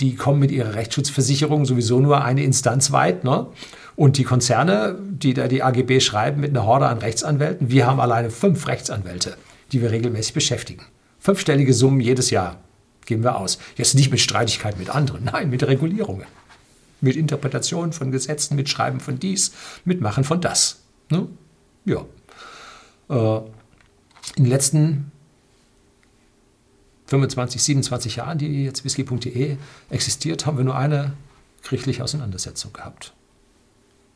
die 0.00 0.14
kommen 0.14 0.40
mit 0.40 0.50
ihrer 0.50 0.74
Rechtsschutzversicherung 0.74 1.64
sowieso 1.64 2.00
nur 2.00 2.22
eine 2.22 2.42
Instanz 2.42 2.92
weit. 2.92 3.24
Ne? 3.24 3.46
Und 3.94 4.18
die 4.18 4.24
Konzerne, 4.24 4.98
die 5.00 5.34
da 5.34 5.48
die 5.48 5.62
AGB 5.62 6.00
schreiben 6.00 6.40
mit 6.40 6.50
einer 6.50 6.66
Horde 6.66 6.86
an 6.86 6.98
Rechtsanwälten, 6.98 7.70
wir 7.70 7.86
haben 7.86 8.00
alleine 8.00 8.30
fünf 8.30 8.66
Rechtsanwälte, 8.68 9.36
die 9.72 9.80
wir 9.80 9.90
regelmäßig 9.90 10.34
beschäftigen. 10.34 10.84
Fünfstellige 11.18 11.72
Summen 11.72 12.00
jedes 12.00 12.30
Jahr 12.30 12.58
geben 13.06 13.24
wir 13.24 13.36
aus. 13.36 13.58
Jetzt 13.76 13.94
nicht 13.94 14.10
mit 14.10 14.20
Streitigkeiten 14.20 14.78
mit 14.78 14.90
anderen, 14.90 15.24
nein, 15.32 15.48
mit 15.50 15.66
Regulierungen. 15.66 16.26
Mit 17.00 17.16
Interpretationen 17.16 17.92
von 17.92 18.10
Gesetzen, 18.10 18.56
mit 18.56 18.68
Schreiben 18.68 19.00
von 19.00 19.18
dies, 19.18 19.52
mit 19.84 20.00
Machen 20.00 20.24
von 20.24 20.40
das. 20.40 20.82
Ne? 21.10 21.28
Ja. 21.84 22.04
Äh, 23.08 23.40
in 24.36 24.44
den 24.44 24.50
letzten 24.50 25.12
25, 27.06 27.62
27 27.62 28.16
Jahren, 28.16 28.38
die 28.38 28.64
jetzt 28.64 28.84
whisky.de 28.84 29.56
existiert, 29.90 30.46
haben 30.46 30.56
wir 30.56 30.64
nur 30.64 30.76
eine 30.76 31.12
gerichtliche 31.62 32.02
Auseinandersetzung 32.02 32.72
gehabt. 32.72 33.12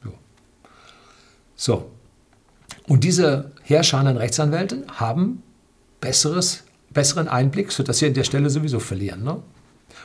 Ja. 0.05 0.11
So. 1.57 1.91
Und 2.87 3.05
diese 3.05 3.53
herrschenden 3.63 4.17
Rechtsanwälte 4.17 4.85
haben 4.93 5.43
besseres, 6.01 6.65
besseren 6.91 7.29
Einblick, 7.29 7.73
sodass 7.73 7.99
sie 7.99 8.07
an 8.07 8.15
der 8.15 8.25
Stelle 8.25 8.51
sowieso 8.51 8.81
verlieren. 8.81 9.23
Ne? 9.23 9.43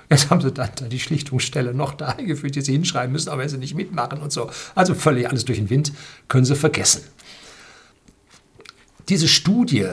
Jetzt 0.10 0.30
haben 0.30 0.42
sie 0.42 0.52
dann 0.52 0.70
die 0.90 1.00
Schlichtungsstelle 1.00 1.74
noch 1.74 1.94
da 1.94 2.10
eingeführt, 2.10 2.56
die 2.56 2.62
sie 2.62 2.74
hinschreiben 2.74 3.12
müssen, 3.12 3.30
aber 3.30 3.42
wenn 3.42 3.50
sie 3.50 3.58
nicht 3.58 3.76
mitmachen 3.76 4.20
und 4.20 4.32
so. 4.32 4.50
Also 4.76 4.94
völlig 4.94 5.30
alles 5.30 5.46
durch 5.46 5.58
den 5.58 5.70
Wind, 5.70 5.94
können 6.28 6.46
sie 6.46 6.56
vergessen. 6.56 7.02
Diese 9.10 9.28
Studie, 9.28 9.88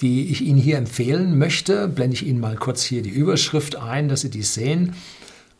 die 0.00 0.30
ich 0.30 0.42
Ihnen 0.42 0.58
hier 0.58 0.78
empfehlen 0.78 1.38
möchte. 1.38 1.88
Blende 1.88 2.14
ich 2.14 2.26
Ihnen 2.26 2.40
mal 2.40 2.56
kurz 2.56 2.82
hier 2.82 3.02
die 3.02 3.10
Überschrift 3.10 3.76
ein, 3.76 4.08
dass 4.08 4.20
Sie 4.22 4.30
die 4.30 4.42
sehen. 4.42 4.94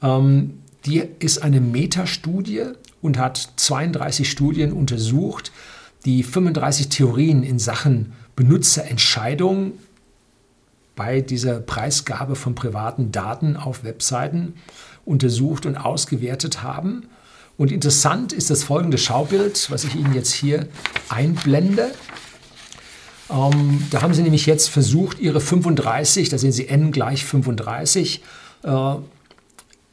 Ähm, 0.03 0.59
die 0.87 1.03
ist 1.19 1.43
eine 1.43 1.61
Metastudie 1.61 2.67
und 3.03 3.19
hat 3.19 3.53
32 3.57 4.31
Studien 4.31 4.73
untersucht, 4.73 5.53
die 6.05 6.23
35 6.23 6.89
Theorien 6.89 7.43
in 7.43 7.59
Sachen 7.59 8.13
Benutzerentscheidung 8.37 9.73
bei 10.95 11.21
dieser 11.21 11.61
Preisgabe 11.61 12.37
von 12.37 12.55
privaten 12.55 13.13
Daten 13.13 13.57
auf 13.57 13.85
Webseiten 13.85 14.55
untersucht 15.05 15.67
und 15.67 15.77
ausgewertet 15.77 16.63
haben 16.63 17.05
Und 17.57 17.73
interessant 17.73 18.33
ist 18.33 18.51
das 18.51 18.63
folgende 18.63 18.99
Schaubild, 18.99 19.71
was 19.71 19.85
ich 19.85 19.97
Ihnen 19.97 20.15
jetzt 20.15 20.33
hier 20.33 20.69
einblende. 21.09 21.91
Ähm, 23.31 23.87
da 23.91 24.03
haben 24.03 24.15
Sie 24.15 24.23
nämlich 24.23 24.47
jetzt 24.47 24.69
versucht, 24.69 25.19
Ihre 25.19 25.41
35, 25.41 26.29
da 26.29 26.39
sehen 26.39 26.53
Sie 26.53 26.69
n 26.69 26.93
gleich 26.93 27.25
35, 27.25 28.23
äh, 28.63 28.95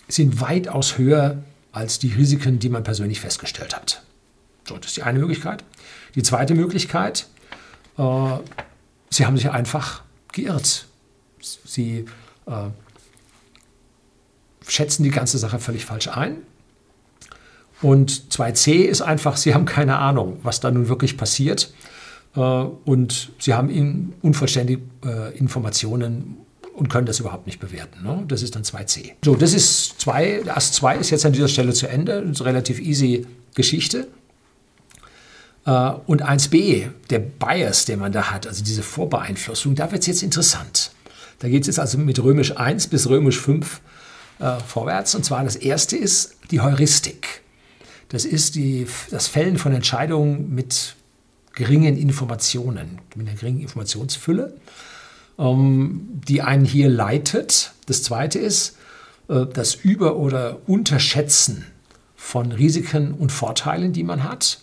sind 0.08 0.40
weitaus 0.40 0.98
höher 0.98 1.42
als 1.70 1.98
die 1.98 2.12
Risiken, 2.12 2.58
die 2.58 2.68
man 2.68 2.82
persönlich 2.82 3.20
festgestellt 3.20 3.76
hat. 3.76 4.02
So, 4.68 4.76
das 4.76 4.88
ist 4.88 4.96
die 4.96 5.02
eine 5.02 5.18
Möglichkeit. 5.18 5.64
Die 6.14 6.22
zweite 6.22 6.54
Möglichkeit, 6.54 7.26
äh, 7.98 8.02
sie 9.10 9.26
haben 9.26 9.36
sich 9.36 9.50
einfach 9.50 10.02
geirrt. 10.32 10.86
Sie 11.40 12.04
äh, 12.46 12.70
schätzen 14.72 15.02
die 15.02 15.10
ganze 15.10 15.38
Sache 15.38 15.58
völlig 15.58 15.84
falsch 15.84 16.08
ein. 16.08 16.38
Und 17.82 18.10
2c 18.30 18.84
ist 18.84 19.02
einfach, 19.02 19.36
sie 19.36 19.54
haben 19.54 19.64
keine 19.64 19.98
Ahnung, 19.98 20.38
was 20.42 20.60
da 20.60 20.70
nun 20.70 20.88
wirklich 20.88 21.16
passiert. 21.16 21.72
Äh, 22.36 22.40
und 22.40 23.32
sie 23.38 23.54
haben 23.54 24.14
unvollständige 24.22 24.82
äh, 25.04 25.36
Informationen 25.36 26.36
und 26.74 26.88
können 26.88 27.06
das 27.06 27.20
überhaupt 27.20 27.46
nicht 27.46 27.60
bewerten. 27.60 28.02
Ne? 28.02 28.24
Das 28.28 28.42
ist 28.42 28.54
dann 28.54 28.62
2c. 28.62 29.12
So, 29.24 29.34
das 29.34 29.52
ist 29.52 30.00
2, 30.00 30.50
Ast 30.50 30.74
2 30.74 30.96
ist 30.96 31.10
jetzt 31.10 31.26
an 31.26 31.32
dieser 31.32 31.48
Stelle 31.48 31.72
zu 31.74 31.86
Ende. 31.88 32.22
Das 32.22 32.30
ist 32.30 32.40
eine 32.40 32.50
relativ 32.50 32.80
easy 32.80 33.26
Geschichte. 33.54 34.08
Äh, 35.66 35.90
und 36.06 36.24
1b, 36.24 36.88
der 37.10 37.18
Bias, 37.18 37.84
den 37.84 37.98
man 37.98 38.12
da 38.12 38.30
hat, 38.30 38.46
also 38.46 38.64
diese 38.64 38.82
Vorbeeinflussung, 38.82 39.74
da 39.74 39.90
wird 39.90 40.02
es 40.02 40.06
jetzt 40.06 40.22
interessant. 40.22 40.92
Da 41.40 41.48
geht 41.48 41.62
es 41.62 41.66
jetzt 41.66 41.80
also 41.80 41.98
mit 41.98 42.22
römisch 42.22 42.56
1 42.56 42.86
bis 42.86 43.08
römisch 43.08 43.40
5 43.40 43.80
äh, 44.38 44.58
vorwärts. 44.60 45.14
Und 45.14 45.24
zwar 45.24 45.44
das 45.44 45.56
erste 45.56 45.96
ist 45.96 46.36
die 46.50 46.60
Heuristik. 46.60 47.42
Das 48.08 48.24
ist 48.24 48.54
die, 48.54 48.86
das 49.10 49.28
Fällen 49.28 49.56
von 49.56 49.72
Entscheidungen 49.72 50.54
mit 50.54 50.96
geringen 51.54 51.96
Informationen, 51.96 53.00
mit 53.14 53.28
einer 53.28 53.36
geringen 53.36 53.60
Informationsfülle, 53.60 54.54
ähm, 55.38 56.20
die 56.26 56.42
einen 56.42 56.64
hier 56.64 56.88
leitet. 56.88 57.72
Das 57.86 58.02
zweite 58.02 58.38
ist 58.38 58.76
äh, 59.28 59.46
das 59.46 59.74
Über- 59.74 60.16
oder 60.16 60.58
Unterschätzen 60.66 61.66
von 62.16 62.52
Risiken 62.52 63.14
und 63.14 63.32
Vorteilen, 63.32 63.92
die 63.92 64.04
man 64.04 64.24
hat. 64.24 64.60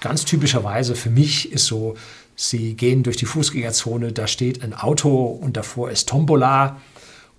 Ganz 0.00 0.24
typischerweise 0.24 0.94
für 0.94 1.10
mich 1.10 1.52
ist 1.52 1.66
so, 1.66 1.96
Sie 2.36 2.74
gehen 2.74 3.04
durch 3.04 3.16
die 3.16 3.26
Fußgängerzone, 3.26 4.12
da 4.12 4.26
steht 4.26 4.62
ein 4.64 4.74
Auto 4.74 5.26
und 5.26 5.56
davor 5.56 5.90
ist 5.90 6.08
Tombola 6.08 6.80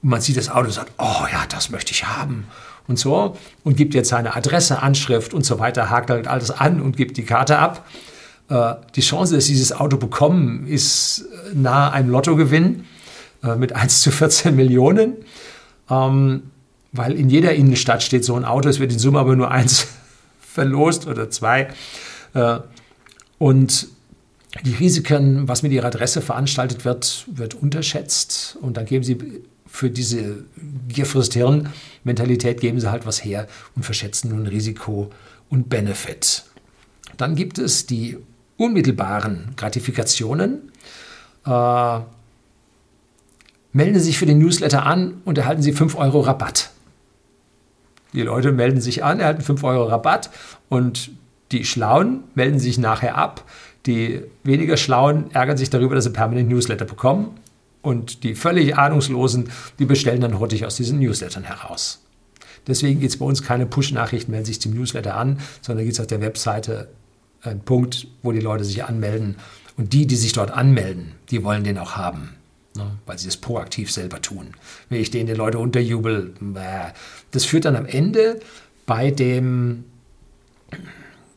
und 0.05 0.12
man 0.12 0.21
sieht 0.21 0.38
das 0.38 0.50
Auto 0.50 0.67
und 0.67 0.71
sagt, 0.74 0.91
oh 1.00 1.25
ja, 1.31 1.45
das 1.50 1.71
möchte 1.71 1.91
ich 1.91 2.05
haben 2.05 2.45
und 2.88 3.00
so 3.00 3.35
und 3.63 3.75
gibt 3.75 3.95
jetzt 3.95 4.09
seine 4.09 4.35
Adresse, 4.35 4.83
Anschrift 4.83 5.33
und 5.33 5.43
so 5.43 5.57
weiter, 5.57 5.89
hakt 5.89 6.12
halt 6.12 6.27
alles 6.27 6.51
an 6.51 6.79
und 6.79 6.95
gibt 6.95 7.17
die 7.17 7.24
Karte 7.24 7.57
ab. 7.57 7.88
Äh, 8.50 8.75
die 8.95 9.01
Chance, 9.01 9.33
dass 9.33 9.45
Sie 9.45 9.53
dieses 9.53 9.71
Auto 9.71 9.97
bekommen, 9.97 10.67
ist 10.67 11.25
nahe 11.55 11.91
einem 11.91 12.12
Lottogewinn 12.12 12.85
äh, 13.43 13.55
mit 13.55 13.74
1 13.75 14.01
zu 14.01 14.12
14 14.12 14.55
Millionen, 14.55 15.15
ähm, 15.89 16.51
weil 16.91 17.13
in 17.13 17.31
jeder 17.31 17.55
Innenstadt 17.55 18.03
steht 18.03 18.24
so 18.24 18.35
ein 18.35 18.45
Auto, 18.45 18.69
es 18.69 18.79
wird 18.79 18.93
in 18.93 19.00
Summe 19.00 19.17
aber 19.17 19.35
nur 19.35 19.50
eins 19.50 19.88
verlost 20.39 21.07
oder 21.07 21.31
zwei. 21.31 21.69
Äh, 22.35 22.59
und 23.39 23.88
die 24.63 24.75
Risiken, 24.75 25.47
was 25.47 25.63
mit 25.63 25.71
Ihrer 25.71 25.88
Adresse 25.88 26.21
veranstaltet 26.21 26.85
wird, 26.85 27.25
wird 27.27 27.55
unterschätzt. 27.55 28.59
Und 28.62 28.77
dann 28.77 28.85
geben 28.85 29.03
Sie 29.03 29.17
für 29.75 29.89
diese 29.89 30.46
Gierfrist-Hirn-Mentalität 30.88 32.62
geben 32.62 32.79
Sie 32.79 32.89
halt 32.89 33.05
was 33.05 33.24
her 33.24 33.48
und 33.75 33.84
verschätzen 33.84 34.29
nun 34.29 34.48
Risiko 34.48 35.12
und 35.50 35.70
Benefit. 35.70 36.46
Dann 37.17 37.36
gibt 37.36 37.60
es 37.60 37.86
die 37.86 38.17
unmittelbaren 38.55 39.50
Gratifikationen. 39.58 40.72
Äh, 41.46 42.00
melden 43.74 43.96
Sie 43.96 44.05
sich 44.05 44.17
für 44.17 44.25
den 44.25 44.39
Newsletter 44.39 44.86
an 44.86 45.22
und 45.25 45.38
erhalten 45.38 45.62
Sie 45.62 45.74
5 45.74 45.96
Euro 45.96 46.22
Rabatt. 46.22 46.72
Die 48.13 48.22
Leute 48.22 48.53
melden 48.53 48.79
sich 48.79 49.03
an, 49.03 49.20
erhalten 49.20 49.41
5 49.41 49.62
Euro 49.65 49.84
Rabatt 49.84 50.29
und 50.70 51.12
die 51.51 51.65
Schlauen 51.65 52.24
melden 52.34 52.60
sich 52.60 52.77
nachher 52.77 53.17
ab. 53.17 53.44
Die 53.86 54.22
weniger 54.44 54.77
Schlauen 54.77 55.32
ärgern 55.32 55.58
sich 55.58 55.70
darüber, 55.70 55.96
dass 55.96 56.05
sie 56.05 56.12
permanent 56.12 56.50
Newsletter 56.50 56.86
bekommen. 56.86 57.38
Und 57.86 58.24
die 58.24 58.34
völlig 58.34 58.75
Ahnungslosen, 58.75 59.51
die 59.77 59.86
bestellen 59.86 60.20
dann 60.20 60.39
hurtig 60.39 60.65
aus 60.65 60.75
diesen 60.75 61.00
Newslettern 61.00 61.44
heraus. 61.44 62.01
Deswegen 62.65 63.00
gibt 63.00 63.12
es 63.12 63.20
bei 63.20 63.25
uns 63.25 63.44
keine 63.44 63.68
Push-Nachrichten, 63.68 64.32
melden 64.32 64.48
sich 64.48 64.60
zum 64.60 64.74
Newsletter 64.74 65.15
an, 65.15 65.39
sondern 65.62 65.86
gibt 65.86 65.94
es 65.94 66.00
auf 66.00 66.08
der 66.08 66.20
Webseite 66.20 66.89
einen 67.44 67.60
Punkt, 67.60 68.08
wo 68.24 68.32
die 68.32 68.39
Leute 68.39 68.65
sich 68.65 68.84
anmelden. 68.84 69.36
Und 69.77 69.94
die, 69.94 70.08
die 70.08 70.15
sich 70.15 70.34
dort 70.34 70.50
anmelden, 70.50 71.12
die 71.30 71.44
wollen 71.44 71.63
den 71.63 71.77
auch 71.77 71.96
haben, 71.96 72.34
ne, 72.75 72.89
weil 73.06 73.20
sie 73.20 73.27
es 73.27 73.38
proaktiv 73.38 73.92
selber 73.92 74.20
tun. 74.20 74.48
Wenn 74.89 75.00
ich 75.00 75.12
denen 75.12 75.27
die 75.27 75.34
Leute 75.34 75.60
unterjubel, 75.60 76.34
das 77.30 77.46
führt 77.46 77.65
dann 77.65 77.75
am 77.75 77.86
Ende 77.86 78.39
bei 78.88 79.12
dem 79.12 79.84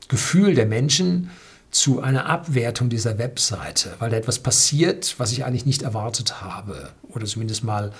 Gefühl 0.08 0.54
der 0.54 0.64
Menschen 0.64 1.28
zu 1.70 2.00
einer 2.00 2.26
Abwertung 2.26 2.88
dieser 2.88 3.18
Webseite, 3.18 3.94
weil 3.98 4.10
da 4.10 4.16
etwas 4.16 4.38
passiert, 4.38 5.14
was 5.18 5.32
ich 5.32 5.44
eigentlich 5.44 5.66
nicht 5.66 5.82
erwartet 5.82 6.40
habe 6.40 6.90
oder 7.10 7.26
zumindest 7.26 7.64
mal 7.64 7.92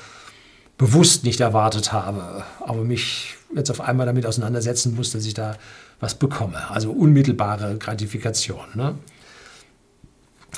bewusst 0.79 1.25
nicht 1.25 1.41
erwartet 1.41 1.93
habe, 1.93 2.45
aber 2.61 2.85
mich 2.85 3.35
jetzt 3.55 3.71
auf 3.71 3.81
einmal 3.81 4.07
damit 4.07 4.25
auseinandersetzen 4.25 4.95
muss, 4.95 5.11
dass 5.11 5.27
ich 5.27 5.35
da 5.35 5.57
was 6.01 6.15
bekomme. 6.15 6.71
Also 6.71 6.93
unmittelbare 6.93 7.77
Gratifikation. 7.79 8.65
Ne? 8.75 8.95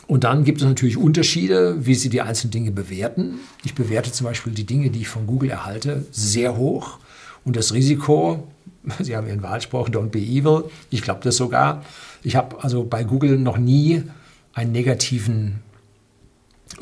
Und 0.06 0.24
dann 0.24 0.44
gibt 0.44 0.60
es 0.60 0.66
natürlich 0.66 0.96
Unterschiede, 0.96 1.86
wie 1.86 1.94
sie 1.94 2.10
die 2.10 2.20
einzelnen 2.20 2.50
Dinge 2.50 2.70
bewerten. 2.70 3.40
Ich 3.64 3.74
bewerte 3.74 4.12
zum 4.12 4.26
Beispiel 4.26 4.52
die 4.52 4.66
Dinge, 4.66 4.90
die 4.90 5.00
ich 5.00 5.08
von 5.08 5.26
Google 5.26 5.50
erhalte, 5.50 6.04
sehr 6.10 6.56
hoch. 6.56 6.98
Und 7.44 7.56
das 7.56 7.72
Risiko, 7.72 8.46
Sie 9.00 9.16
haben 9.16 9.26
Ihren 9.26 9.42
Wahlspruch, 9.42 9.88
don't 9.88 10.10
be 10.10 10.18
evil, 10.18 10.70
ich 10.90 11.02
glaube 11.02 11.20
das 11.22 11.36
sogar. 11.36 11.84
Ich 12.22 12.36
habe 12.36 12.62
also 12.62 12.84
bei 12.84 13.04
Google 13.04 13.38
noch 13.38 13.58
nie 13.58 14.04
einen 14.52 14.72
negativen, 14.72 15.60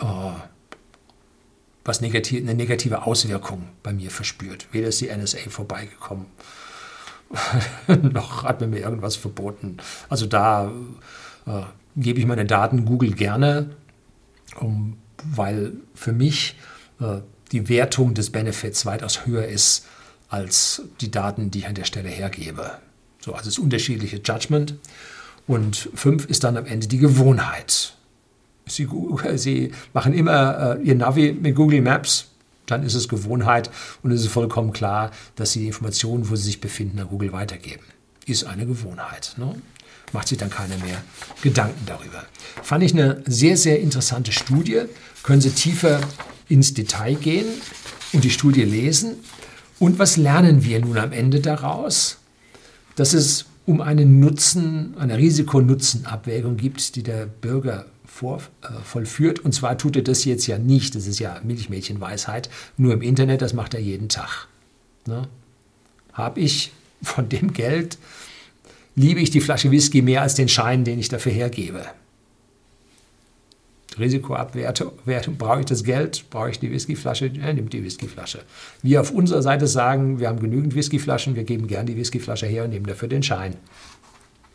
oh, 0.01 0.33
was 1.85 2.01
negativ, 2.01 2.43
eine 2.43 2.55
negative 2.55 3.07
Auswirkung 3.07 3.69
bei 3.83 3.93
mir 3.93 4.11
verspürt. 4.11 4.69
Weder 4.73 4.89
ist 4.89 5.01
die 5.01 5.09
NSA 5.09 5.49
vorbeigekommen, 5.49 6.27
noch 8.13 8.45
hat 8.45 8.61
man 8.61 8.71
mir 8.71 8.81
irgendwas 8.81 9.17
verboten. 9.17 9.79
Also 10.09 10.27
da 10.27 10.73
äh, 11.47 11.63
gebe 11.97 12.21
ich 12.21 12.27
meine 12.27 12.47
Daten 12.47 12.85
Google 12.85 13.13
gerne, 13.13 13.71
um, 14.59 14.97
weil 15.25 15.73
für 15.95 16.13
mich 16.13 16.57
äh, 17.01 17.19
die 17.53 17.69
Wertung 17.69 18.15
des 18.15 18.31
Benefits 18.31 18.87
weitaus 18.87 19.27
höher 19.27 19.47
ist 19.47 19.87
als 20.29 20.83
die 21.01 21.11
Daten, 21.11 21.51
die 21.51 21.61
ich 21.61 21.67
an 21.67 21.75
der 21.75 21.85
Stelle 21.85 22.09
hergebe. 22.09 22.79
So, 23.21 23.33
also 23.33 23.51
das 23.51 23.59
unterschiedliche 23.59 24.21
Judgment. 24.25 24.75
Und 25.47 25.89
fünf 25.95 26.27
ist 26.27 26.45
dann 26.45 26.57
am 26.57 26.67
Ende 26.67 26.87
die 26.87 26.99
Gewohnheit. 26.99 27.95
Sie, 28.67 28.89
Sie 29.37 29.73
machen 29.93 30.13
immer 30.13 30.79
äh, 30.79 30.83
Ihr 30.83 30.95
Navi 30.95 31.33
mit 31.33 31.55
Google 31.55 31.81
Maps, 31.81 32.27
dann 32.67 32.83
ist 32.83 32.95
es 32.95 33.09
Gewohnheit 33.09 33.71
und 34.03 34.13
es 34.13 34.21
ist 34.21 34.29
vollkommen 34.29 34.73
klar, 34.73 35.11
dass 35.37 35.53
Sie 35.53 35.61
die 35.61 35.67
Informationen, 35.69 36.29
wo 36.29 36.37
Sie 36.37 36.45
sich 36.45 36.61
befinden, 36.61 36.99
an 36.99 37.09
Google 37.09 37.33
weitergeben. 37.33 37.85
Ist 38.27 38.45
eine 38.45 38.67
Gewohnheit. 38.67 39.35
Ne? 39.39 39.55
Macht 40.13 40.29
sich 40.29 40.39
dann 40.39 40.51
keiner 40.51 40.77
mehr 40.79 41.03
Gedanken 41.43 41.85
darüber. 41.87 42.25
Fand 42.63 42.85
ich 42.85 42.93
eine 42.93 43.23
sehr, 43.27 43.57
sehr 43.57 43.81
interessante 43.81 44.33
Studie. 44.33 44.83
Können 45.23 45.41
Sie 45.41 45.51
tiefer 45.51 46.01
ins 46.49 46.75
Detail 46.75 47.15
gehen 47.15 47.47
und 48.13 48.25
die 48.25 48.31
Studie 48.31 48.65
lesen. 48.65 49.17
Und 49.79 49.99
was 49.99 50.17
lernen 50.17 50.65
wir 50.65 50.81
nun 50.81 50.99
am 50.99 51.13
Ende 51.13 51.41
daraus? 51.41 52.19
Dass 52.97 53.13
es 53.15 53.47
um 53.67 53.81
eine 53.81 54.07
Nutzen, 54.07 54.97
eine 54.99 55.19
Risiko-Nutzen-Abwägung 55.19 56.57
gibt, 56.57 56.97
die 56.97 57.03
der 57.03 57.27
Bürger 57.27 57.85
vor, 58.07 58.43
äh, 58.63 58.69
vollführt. 58.83 59.41
Und 59.41 59.53
zwar 59.53 59.79
tut 59.79 59.95
er 59.97 60.03
das 60.03 60.25
jetzt 60.25 60.47
ja 60.47 60.59
nicht, 60.59 60.95
das 60.95 61.07
ist 61.07 61.19
ja 61.19 61.41
Milchmädchenweisheit, 61.45 62.49
nur 62.77 62.95
im 62.95 63.03
Internet, 63.03 63.43
das 63.43 63.53
macht 63.53 63.75
er 63.75 63.81
jeden 63.81 64.09
Tag. 64.09 64.49
Ne? 65.07 65.29
Habe 66.15 66.41
ich 66.41 66.73
von 67.03 67.29
dem 67.29 67.53
Geld, 67.53 67.99
liebe 68.97 69.21
ich 69.21 69.31
die 69.31 69.41
Flasche 69.41 69.71
Whisky 69.71 70.03
mehr 70.03 70.23
als 70.23 70.35
den 70.35 70.49
Schein, 70.49 70.85
den 70.85 70.99
ich 70.99 71.09
dafür 71.09 71.33
hergebe. 71.33 71.85
Risikoabwertung, 73.99 74.93
brauche 75.37 75.61
ich 75.61 75.67
das 75.67 75.85
Geld, 75.85 76.25
brauche 76.31 76.51
ich 76.51 76.59
die 76.59 76.71
Whiskyflasche, 76.71 77.31
er 77.41 77.53
nimmt 77.53 77.73
die 77.73 77.83
Whiskyflasche. 77.83 78.41
Wir 78.83 79.01
auf 79.01 79.11
unserer 79.11 79.43
Seite 79.43 79.67
sagen, 79.67 80.21
wir 80.21 80.29
haben 80.29 80.41
genügend 80.41 80.75
Whiskyflaschen, 80.75 81.35
wir 81.37 81.45
geben 81.45 81.67
gern 81.67 81.87
die 81.87 81.97
Whiskyflasche 81.97 82.47
her 82.47 82.65
und 82.65 82.71
nehmen 82.71 82.87
dafür 82.87 83.09
den 83.09 83.23
Schein. 83.23 83.57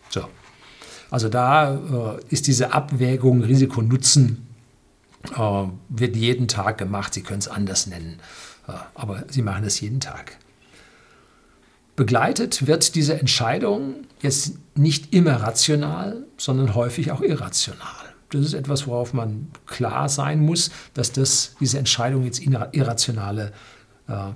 So. 0.10 0.26
Also 1.10 1.30
da 1.30 2.18
äh, 2.20 2.34
ist 2.34 2.48
diese 2.48 2.74
Abwägung 2.74 3.44
Risiko-Nutzen 3.44 4.48
äh, 5.36 5.64
wird 5.90 6.16
jeden 6.16 6.48
Tag 6.48 6.78
gemacht. 6.78 7.14
Sie 7.14 7.22
können 7.22 7.40
es 7.40 7.48
anders 7.48 7.88
nennen, 7.88 8.20
äh, 8.68 8.72
aber 8.96 9.26
Sie 9.30 9.42
machen 9.42 9.64
es 9.64 9.80
jeden 9.80 10.00
Tag. 10.00 10.38
Begleitet 11.96 12.66
wird 12.66 12.96
diese 12.96 13.20
Entscheidung 13.20 14.06
jetzt 14.22 14.54
nicht 14.76 15.14
immer 15.14 15.36
rational, 15.36 16.26
sondern 16.38 16.74
häufig 16.74 17.12
auch 17.12 17.22
irrational. 17.22 18.03
Das 18.34 18.46
ist 18.46 18.54
etwas, 18.54 18.88
worauf 18.88 19.14
man 19.14 19.48
klar 19.66 20.10
sein 20.10 20.40
muss, 20.46 20.72
dass 20.94 21.12
das, 21.12 21.56
diese 21.60 21.80
Entscheidungen 21.80 22.26
jetzt 22.26 22.42
irrationale 22.42 23.52
äh, 24.08 24.32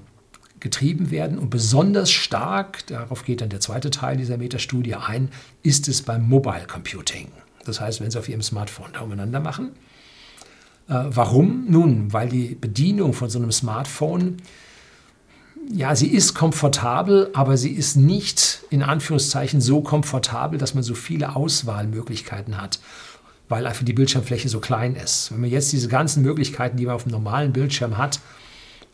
getrieben 0.60 1.12
werden. 1.12 1.38
Und 1.38 1.50
besonders 1.50 2.12
stark, 2.12 2.86
darauf 2.88 3.24
geht 3.24 3.41
dann 3.41 3.50
der 3.50 3.60
zweite 3.60 3.91
Teil 3.91 4.17
dieser 4.17 4.38
Metastudie 4.38 4.95
ein, 4.95 5.30
ist 5.63 5.88
es 5.88 6.02
beim 6.02 6.28
Mobile 6.28 6.65
Computing. 6.67 7.28
Das 7.65 7.82
heißt, 7.82 8.02
wenn 8.02 8.12
Sie 8.12 8.17
auf 8.17 8.30
Ihrem 8.30 8.41
Smartphone 8.41 8.89
da 8.93 9.02
umeinander 9.02 9.39
machen. 9.39 9.72
Äh, 10.88 11.04
warum? 11.10 11.65
Nun, 11.69 12.13
weil 12.13 12.30
die 12.30 12.56
Bedienung 12.56 13.13
von 13.13 13.30
so 13.30 13.39
einem 13.39 13.52
Smartphone, 13.52 14.38
ja, 15.69 15.95
sie 15.95 16.08
ist 16.08 16.34
komfortabel, 16.34 17.30
aber 17.34 17.58
sie 17.58 17.72
ist 17.72 17.98
nicht 17.98 18.62
in 18.69 18.84
Anführungszeichen 18.84 19.60
so 19.60 19.82
komfortabel, 19.82 20.58
dass 20.58 20.74
man 20.74 20.84
so 20.84 20.95
viele 20.95 21.36
Auswahlmöglichkeiten 21.36 22.62
hat 22.62 22.80
weil 23.50 23.66
einfach 23.66 23.86
die 23.86 23.94
Bildschirmfläche 23.94 24.50
so 24.50 24.60
klein 24.60 24.96
ist. 24.96 25.32
Wenn 25.32 25.42
man 25.42 25.50
jetzt 25.50 25.72
diese 25.72 25.88
ganzen 25.88 26.24
Möglichkeiten, 26.24 26.78
die 26.78 26.86
man 26.86 26.96
auf 26.96 27.04
dem 27.04 27.12
normalen 27.12 27.54
Bildschirm 27.54 27.98
hat, 27.98 28.20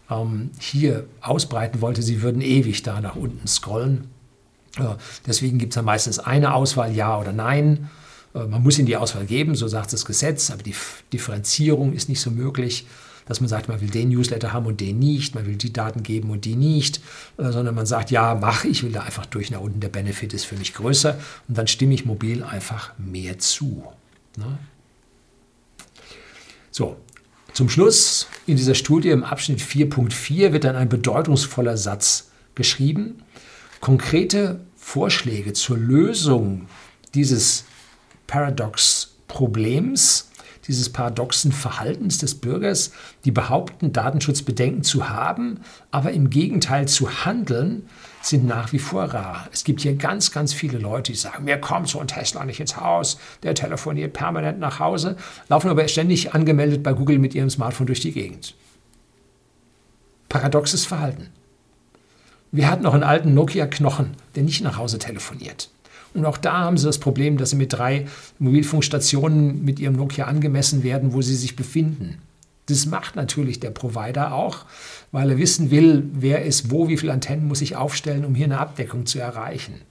ähm, 0.10 0.52
hier 0.60 1.06
ausbreiten 1.22 1.82
wollte, 1.82 2.02
sie 2.02 2.22
würden 2.22 2.42
ewig 2.42 2.84
da 2.84 3.02
nach 3.02 3.16
unten 3.16 3.48
scrollen. 3.48 4.10
Deswegen 5.28 5.60
gibt 5.60 5.74
es 5.74 5.76
dann 5.76 5.86
meistens 5.86 6.20
eine 6.20 6.54
Auswahl, 6.54 6.96
ja 6.96 7.20
oder 7.20 7.32
nein. 7.32 7.89
Äh, 8.34 8.46
man 8.46 8.63
muss 8.63 8.78
ihnen 8.78 8.88
die 8.88 8.98
Auswahl 8.98 9.26
geben, 9.26 9.56
so 9.56 9.68
sagt 9.68 9.94
das 9.94 10.06
Gesetz, 10.06 10.52
aber 10.52 10.63
die 10.63 10.76
Differenzierung 11.12 11.94
ist 11.94 12.10
nicht 12.10 12.22
so 12.22 12.32
möglich, 12.32 12.88
dass 13.26 13.39
man 13.39 13.48
sagt, 13.48 13.70
man 13.70 13.80
will 13.80 13.89
den 13.89 14.10
Newsletter 14.10 14.52
haben 14.52 14.66
und 14.66 14.82
den 14.82 15.00
nicht, 15.00 15.34
man 15.34 15.46
will 15.46 15.56
die 15.56 15.72
Daten 15.72 16.04
geben 16.04 16.30
und 16.30 16.44
die 16.46 16.56
nicht, 16.56 17.02
äh, 17.38 17.52
sondern 17.52 17.76
man 17.76 17.86
sagt, 17.86 18.12
ja, 18.12 18.36
mach, 18.36 18.66
ich 18.66 18.84
will 18.84 18.92
da 18.92 19.02
einfach 19.02 19.26
durch 19.26 19.52
nach 19.52 19.62
unten, 19.62 19.80
der 19.80 19.89
Benefit 19.89 20.34
ist 20.34 20.46
für 20.46 20.56
mich 20.56 20.74
größer 20.74 21.18
und 21.48 21.58
dann 21.58 21.68
stimme 21.68 21.94
ich 21.94 22.06
mobil 22.06 22.44
einfach 22.44 22.92
mehr 22.98 23.38
zu. 23.39 23.84
Ne? 24.38 24.58
So, 26.72 26.98
zum 27.54 27.69
Schluss 27.69 28.28
in 28.48 28.58
dieser 28.58 28.74
Studie 28.74 29.10
im 29.10 29.24
Abschnitt 29.24 29.62
4.4 29.62 30.54
wird 30.54 30.63
dann 30.63 30.76
ein 30.76 30.89
bedeutungsvoller 30.89 31.78
Satz 31.78 32.32
geschrieben. 32.56 33.22
Konkrete 33.80 34.62
Vorschläge 34.76 35.54
zur 35.54 35.78
Lösung 35.78 36.67
dieses 37.13 37.65
Paradox-Problems 38.28 40.32
dieses 40.67 40.89
paradoxen 40.89 41.52
Verhaltens 41.52 42.17
des 42.17 42.36
Bürgers, 42.36 42.91
die 43.26 43.32
behaupten, 43.32 43.93
Datenschutzbedenken 43.93 44.84
zu 44.84 45.10
haben, 45.10 45.60
aber 45.91 46.12
im 46.12 46.30
Gegenteil 46.30 46.88
zu 46.88 47.26
handeln, 47.26 47.88
sind 48.21 48.45
nach 48.45 48.71
wie 48.71 48.80
vor 48.80 49.04
rar. 49.06 49.47
Es 49.52 49.63
gibt 49.63 49.82
hier 49.82 49.95
ganz, 49.95 50.32
ganz 50.32 50.54
viele 50.54 50.78
Leute, 50.78 51.12
die 51.12 51.17
sagen, 51.17 51.43
mir 51.43 51.58
kommt 51.58 51.89
so 51.89 51.99
ein 51.99 52.08
Tesla 52.08 52.45
nicht 52.45 52.60
ins 52.60 52.78
Haus, 52.78 53.17
der 53.43 53.56
telefoniert 53.56 54.13
permanent 54.13 54.60
nach 54.60 54.80
Hause, 54.80 55.17
laufen 55.49 55.69
aber 55.69 55.88
ständig 55.88 56.34
angemeldet 56.34 56.84
bei 56.84 56.93
Google 56.93 57.19
mit 57.19 57.36
ihrem 57.36 57.49
Smartphone 57.49 57.88
durch 57.88 57.99
die 57.99 58.13
Gegend. 58.13 58.56
Paradoxes 60.30 60.86
Verhalten. 60.86 61.30
Wir 62.52 62.69
hatten 62.69 62.84
noch 62.84 62.93
einen 62.93 63.04
alten 63.04 63.34
Nokia-Knochen, 63.34 64.12
der 64.36 64.43
nicht 64.43 64.63
nach 64.63 64.78
Hause 64.78 64.99
telefoniert. 64.99 65.69
Und 66.13 66.26
auch 66.26 66.38
da 66.38 66.60
haben 66.60 66.78
sie 66.78 66.86
das 66.86 66.99
Problem, 66.99 67.38
dass 67.38 67.52
sie 67.52 67.56
mit 67.56 67.73
drei 67.73 68.06
Mobilfunkstationen 68.39 69.63
mit 69.63 69.80
ihrem 69.80 69.95
Nokia 69.95 70.26
angemessen 70.26 70.84
werden, 70.84 71.13
wo 71.13 71.21
sie 71.21 71.36
sich 71.36 71.56
befinden. 71.56 72.19
Das 72.67 72.86
macht 72.86 73.15
natürlich 73.15 73.60
der 73.60 73.71
Provider 73.71 74.34
auch, 74.34 74.65
weil 75.12 75.32
er 75.32 75.38
wissen 75.38 75.69
will, 75.69 76.10
wer 76.13 76.43
ist 76.43 76.71
wo, 76.71 76.88
wie 76.88 76.97
viele 76.97 77.12
Antennen 77.12 77.47
muss 77.47 77.62
ich 77.62 77.76
aufstellen, 77.76 78.26
um 78.26 78.36
hier 78.36 78.45
eine 78.45 78.60
Abdeckung 78.60 79.06
zu 79.06 79.19
erreichen. 79.19 79.82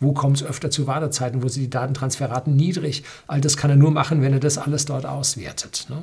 Wo 0.00 0.12
kommt 0.12 0.38
es 0.38 0.46
öfter 0.46 0.70
zu 0.70 0.86
Wartezeiten, 0.86 1.42
wo 1.42 1.48
sind 1.48 1.62
die 1.62 1.70
Datentransferraten 1.70 2.54
niedrig? 2.54 3.04
All 3.26 3.40
das 3.40 3.56
kann 3.56 3.70
er 3.70 3.76
nur 3.76 3.90
machen, 3.90 4.22
wenn 4.22 4.32
er 4.32 4.40
das 4.40 4.58
alles 4.58 4.86
dort 4.86 5.06
auswertet. 5.06 5.86
Ne? 5.88 6.02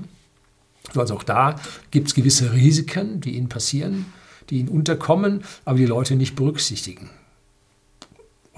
Also 0.95 1.15
auch 1.15 1.23
da 1.23 1.55
gibt 1.91 2.07
es 2.07 2.15
gewisse 2.15 2.53
Risiken, 2.53 3.21
die 3.21 3.35
ihnen 3.35 3.49
passieren, 3.49 4.05
die 4.49 4.59
ihnen 4.59 4.69
unterkommen, 4.69 5.43
aber 5.65 5.77
die 5.77 5.85
Leute 5.85 6.15
nicht 6.15 6.35
berücksichtigen. 6.35 7.09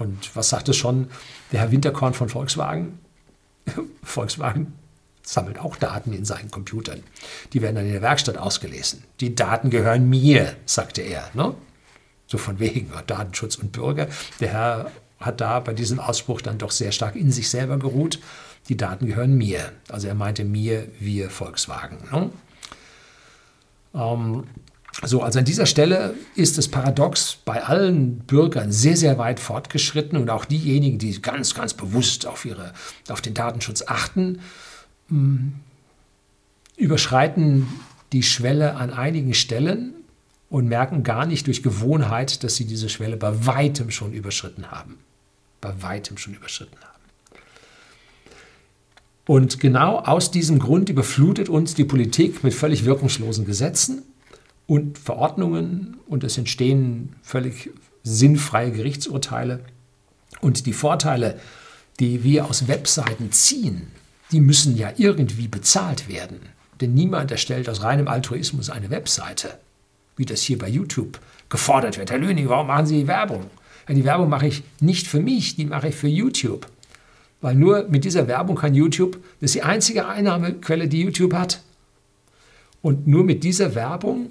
Und 0.00 0.34
was 0.34 0.48
sagte 0.48 0.72
schon 0.72 1.10
der 1.52 1.60
Herr 1.60 1.70
Winterkorn 1.70 2.14
von 2.14 2.30
Volkswagen? 2.30 2.98
Volkswagen 4.02 4.72
sammelt 5.22 5.58
auch 5.58 5.76
Daten 5.76 6.14
in 6.14 6.24
seinen 6.24 6.50
Computern. 6.50 7.02
Die 7.52 7.60
werden 7.60 7.76
dann 7.76 7.84
in 7.84 7.92
der 7.92 8.00
Werkstatt 8.00 8.38
ausgelesen. 8.38 9.04
Die 9.20 9.34
Daten 9.34 9.68
gehören 9.68 10.08
mir, 10.08 10.56
sagte 10.64 11.02
er. 11.02 11.28
Ne? 11.34 11.54
So 12.26 12.38
von 12.38 12.58
wegen 12.58 12.90
Datenschutz 13.06 13.56
und 13.56 13.72
Bürger. 13.72 14.08
Der 14.40 14.48
Herr 14.48 14.90
hat 15.20 15.42
da 15.42 15.60
bei 15.60 15.74
diesem 15.74 16.00
Ausspruch 16.00 16.40
dann 16.40 16.56
doch 16.56 16.70
sehr 16.70 16.92
stark 16.92 17.14
in 17.14 17.30
sich 17.30 17.50
selber 17.50 17.78
geruht. 17.78 18.20
Die 18.70 18.78
Daten 18.78 19.06
gehören 19.06 19.36
mir. 19.36 19.70
Also 19.90 20.08
er 20.08 20.14
meinte 20.14 20.44
mir, 20.44 20.88
wir 20.98 21.28
Volkswagen. 21.28 21.98
Ne? 22.10 22.30
Ähm, 23.94 24.44
so, 25.02 25.22
also 25.22 25.38
an 25.38 25.44
dieser 25.44 25.66
Stelle 25.66 26.14
ist 26.34 26.58
das 26.58 26.68
Paradox 26.68 27.38
bei 27.44 27.62
allen 27.62 28.18
Bürgern 28.18 28.72
sehr, 28.72 28.96
sehr 28.96 29.18
weit 29.18 29.40
fortgeschritten 29.40 30.18
und 30.18 30.30
auch 30.30 30.44
diejenigen, 30.44 30.98
die 30.98 31.22
ganz, 31.22 31.54
ganz 31.54 31.74
bewusst 31.74 32.26
auf, 32.26 32.44
ihre, 32.44 32.72
auf 33.08 33.20
den 33.20 33.34
Datenschutz 33.34 33.84
achten, 33.86 34.40
hm, 35.08 35.54
überschreiten 36.76 37.68
die 38.12 38.22
Schwelle 38.22 38.74
an 38.74 38.90
einigen 38.90 39.34
Stellen 39.34 39.94
und 40.48 40.66
merken 40.66 41.04
gar 41.04 41.26
nicht 41.26 41.46
durch 41.46 41.62
Gewohnheit, 41.62 42.42
dass 42.42 42.56
sie 42.56 42.64
diese 42.64 42.88
Schwelle 42.88 43.16
bei 43.16 43.46
weitem 43.46 43.90
schon 43.90 44.12
überschritten 44.12 44.70
haben. 44.70 44.98
bei 45.60 45.82
weitem 45.82 46.16
schon 46.16 46.32
überschritten 46.32 46.78
haben. 46.80 46.90
Und 49.26 49.60
genau 49.60 49.98
aus 49.98 50.30
diesem 50.30 50.58
Grund 50.58 50.88
überflutet 50.88 51.50
uns 51.50 51.74
die 51.74 51.84
Politik 51.84 52.42
mit 52.42 52.54
völlig 52.54 52.86
wirkungslosen 52.86 53.44
Gesetzen 53.44 54.02
und 54.70 54.98
Verordnungen 54.98 55.96
und 56.06 56.22
es 56.22 56.38
entstehen 56.38 57.16
völlig 57.22 57.70
sinnfreie 58.04 58.70
Gerichtsurteile. 58.70 59.64
Und 60.40 60.64
die 60.64 60.72
Vorteile, 60.72 61.40
die 61.98 62.22
wir 62.22 62.44
aus 62.44 62.68
Webseiten 62.68 63.32
ziehen, 63.32 63.88
die 64.30 64.38
müssen 64.38 64.76
ja 64.76 64.92
irgendwie 64.96 65.48
bezahlt 65.48 66.08
werden. 66.08 66.38
Denn 66.80 66.94
niemand 66.94 67.32
erstellt 67.32 67.68
aus 67.68 67.82
reinem 67.82 68.06
Altruismus 68.06 68.70
eine 68.70 68.90
Webseite, 68.90 69.58
wie 70.16 70.24
das 70.24 70.42
hier 70.42 70.56
bei 70.56 70.68
YouTube 70.68 71.18
gefordert 71.48 71.98
wird. 71.98 72.12
Herr 72.12 72.18
Löning, 72.18 72.48
warum 72.48 72.68
machen 72.68 72.86
Sie 72.86 73.08
Werbung? 73.08 73.50
Ja, 73.88 73.94
die 73.96 74.04
Werbung 74.04 74.28
mache 74.28 74.46
ich 74.46 74.62
nicht 74.78 75.08
für 75.08 75.18
mich, 75.18 75.56
die 75.56 75.64
mache 75.64 75.88
ich 75.88 75.96
für 75.96 76.06
YouTube. 76.06 76.68
Weil 77.40 77.56
nur 77.56 77.88
mit 77.88 78.04
dieser 78.04 78.28
Werbung 78.28 78.54
kann 78.54 78.76
YouTube, 78.76 79.18
das 79.40 79.48
ist 79.50 79.54
die 79.56 79.62
einzige 79.64 80.06
Einnahmequelle, 80.06 80.86
die 80.86 81.02
YouTube 81.02 81.34
hat. 81.34 81.60
Und 82.82 83.08
nur 83.08 83.24
mit 83.24 83.42
dieser 83.42 83.74
Werbung 83.74 84.30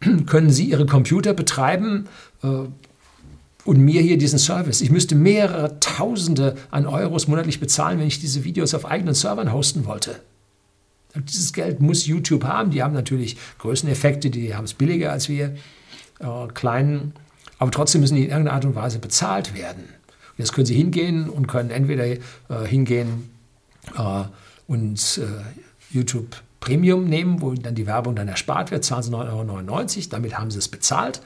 können 0.26 0.50
Sie 0.50 0.64
Ihre 0.64 0.86
Computer 0.86 1.34
betreiben 1.34 2.08
äh, 2.42 2.48
und 3.64 3.78
mir 3.78 4.00
hier 4.00 4.18
diesen 4.18 4.38
Service. 4.38 4.80
Ich 4.80 4.90
müsste 4.90 5.14
mehrere 5.14 5.78
Tausende 5.80 6.56
an 6.70 6.86
Euros 6.86 7.28
monatlich 7.28 7.60
bezahlen, 7.60 7.98
wenn 7.98 8.06
ich 8.06 8.20
diese 8.20 8.44
Videos 8.44 8.74
auf 8.74 8.86
eigenen 8.86 9.14
Servern 9.14 9.52
hosten 9.52 9.84
wollte. 9.84 10.20
Und 11.14 11.30
dieses 11.30 11.52
Geld 11.52 11.80
muss 11.80 12.06
YouTube 12.06 12.44
haben. 12.44 12.70
Die 12.70 12.82
haben 12.82 12.94
natürlich 12.94 13.36
Größeneffekte, 13.58 14.30
die 14.30 14.54
haben 14.54 14.64
es 14.64 14.74
billiger 14.74 15.12
als 15.12 15.28
wir 15.28 15.54
äh, 16.20 16.46
kleinen, 16.54 17.12
aber 17.58 17.70
trotzdem 17.70 18.00
müssen 18.00 18.14
die 18.14 18.24
in 18.24 18.30
irgendeiner 18.30 18.54
Art 18.54 18.64
und 18.64 18.74
Weise 18.74 18.98
bezahlt 18.98 19.54
werden. 19.54 19.82
Und 19.82 20.38
jetzt 20.38 20.52
können 20.52 20.66
Sie 20.66 20.74
hingehen 20.74 21.28
und 21.28 21.46
können 21.46 21.70
entweder 21.70 22.06
äh, 22.06 22.18
hingehen 22.66 23.28
äh, 23.96 24.24
und 24.66 25.20
äh, 25.22 25.94
YouTube 25.94 26.36
Premium 26.60 27.06
nehmen, 27.06 27.40
wo 27.40 27.52
dann 27.54 27.74
die 27.74 27.86
Werbung 27.86 28.14
dann 28.14 28.28
erspart 28.28 28.70
wird, 28.70 28.84
zahlen 28.84 29.02
Sie 29.02 29.10
9,99 29.10 29.98
Euro, 29.98 30.08
damit 30.10 30.38
haben 30.38 30.50
Sie 30.50 30.58
es 30.58 30.68
bezahlt. 30.68 31.22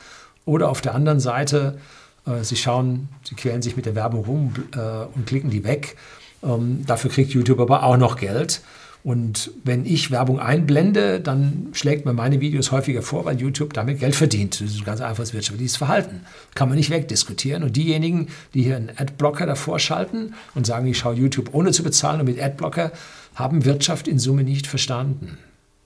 Oder 0.47 0.70
auf 0.70 0.81
der 0.81 0.94
anderen 0.94 1.20
Seite, 1.20 1.79
äh, 2.27 2.42
Sie 2.42 2.57
schauen, 2.57 3.09
Sie 3.25 3.35
quälen 3.35 3.62
sich 3.62 3.77
mit 3.77 3.87
der 3.87 3.94
Werbung 3.94 4.25
rum 4.25 4.55
äh, 4.75 4.79
und 5.14 5.27
klicken 5.27 5.51
die 5.51 5.64
weg. 5.64 5.97
Ähm, 6.42 6.85
dafür 6.87 7.11
kriegt 7.11 7.33
YouTube 7.33 7.61
aber 7.61 7.83
auch 7.83 7.97
noch 7.97 8.16
Geld. 8.16 8.62
Und 9.05 9.51
wenn 9.64 9.85
ich 9.85 10.11
Werbung 10.11 10.40
einblende, 10.40 11.20
dann 11.20 11.68
schlägt 11.73 12.07
mir 12.07 12.14
meine 12.14 12.40
Videos 12.40 12.73
häufiger 12.73 13.03
vor, 13.03 13.27
weil 13.27 13.38
YouTube 13.38 13.75
damit 13.75 14.01
Geld 14.01 14.16
verdient. 14.16 14.62
Das 14.62 14.70
ist 14.70 14.79
ein 14.79 14.85
ganz 14.85 15.03
einfaches 15.03 15.35
wirtschaftliches 15.35 15.77
Verhalten. 15.77 16.23
Kann 16.55 16.70
man 16.70 16.79
nicht 16.79 16.88
wegdiskutieren. 16.88 17.62
Und 17.64 17.77
diejenigen, 17.77 18.29
die 18.55 18.62
hier 18.62 18.77
einen 18.77 18.90
Adblocker 18.97 19.44
davor 19.44 19.79
schalten 19.79 20.33
und 20.55 20.66
sagen, 20.66 20.87
ich 20.87 20.97
schaue 20.97 21.16
YouTube 21.16 21.53
ohne 21.53 21.73
zu 21.73 21.83
bezahlen 21.83 22.20
und 22.20 22.27
mit 22.27 22.42
Adblocker, 22.42 22.92
haben 23.35 23.64
Wirtschaft 23.64 24.09
in 24.09 24.18
Summe 24.18 24.44
nicht 24.44 24.66
verstanden. 24.66 25.38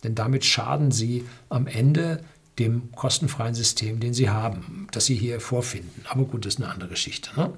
Denn 0.04 0.14
damit 0.14 0.44
schaden 0.44 0.92
sie 0.92 1.24
am 1.48 1.66
Ende 1.66 2.22
dem 2.58 2.92
kostenfreien 2.92 3.54
System, 3.54 4.00
den 4.00 4.14
sie 4.14 4.30
haben, 4.30 4.88
das 4.90 5.06
sie 5.06 5.14
hier 5.14 5.40
vorfinden. 5.40 6.04
Aber 6.08 6.24
gut, 6.24 6.44
das 6.44 6.54
ist 6.54 6.62
eine 6.62 6.72
andere 6.72 6.90
Geschichte. 6.90 7.30
Ne? 7.36 7.52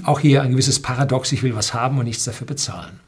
Auch 0.04 0.20
hier 0.20 0.42
ein 0.42 0.52
gewisses 0.52 0.80
Paradox, 0.80 1.32
ich 1.32 1.42
will 1.42 1.54
was 1.54 1.74
haben 1.74 1.98
und 1.98 2.04
nichts 2.04 2.24
dafür 2.24 2.46
bezahlen. 2.46 3.00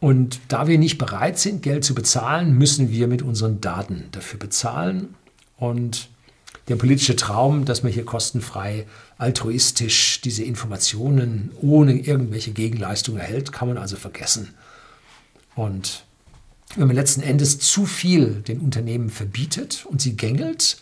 Und 0.00 0.40
da 0.48 0.68
wir 0.68 0.78
nicht 0.78 0.98
bereit 0.98 1.38
sind, 1.38 1.62
Geld 1.62 1.84
zu 1.84 1.94
bezahlen, 1.94 2.56
müssen 2.56 2.90
wir 2.90 3.08
mit 3.08 3.22
unseren 3.22 3.60
Daten 3.60 4.04
dafür 4.12 4.38
bezahlen. 4.38 5.14
Und 5.56 6.08
der 6.68 6.76
politische 6.76 7.16
Traum, 7.16 7.64
dass 7.64 7.82
man 7.82 7.92
hier 7.92 8.04
kostenfrei, 8.04 8.86
altruistisch 9.16 10.20
diese 10.20 10.44
Informationen 10.44 11.50
ohne 11.60 11.94
irgendwelche 11.98 12.52
Gegenleistung 12.52 13.16
erhält, 13.16 13.52
kann 13.52 13.68
man 13.68 13.78
also 13.78 13.96
vergessen. 13.96 14.54
Und 15.54 16.04
wenn 16.76 16.86
man 16.86 16.96
letzten 16.96 17.22
Endes 17.22 17.58
zu 17.58 17.86
viel 17.86 18.42
den 18.46 18.60
Unternehmen 18.60 19.10
verbietet 19.10 19.86
und 19.88 20.02
sie 20.02 20.16
gängelt, 20.16 20.78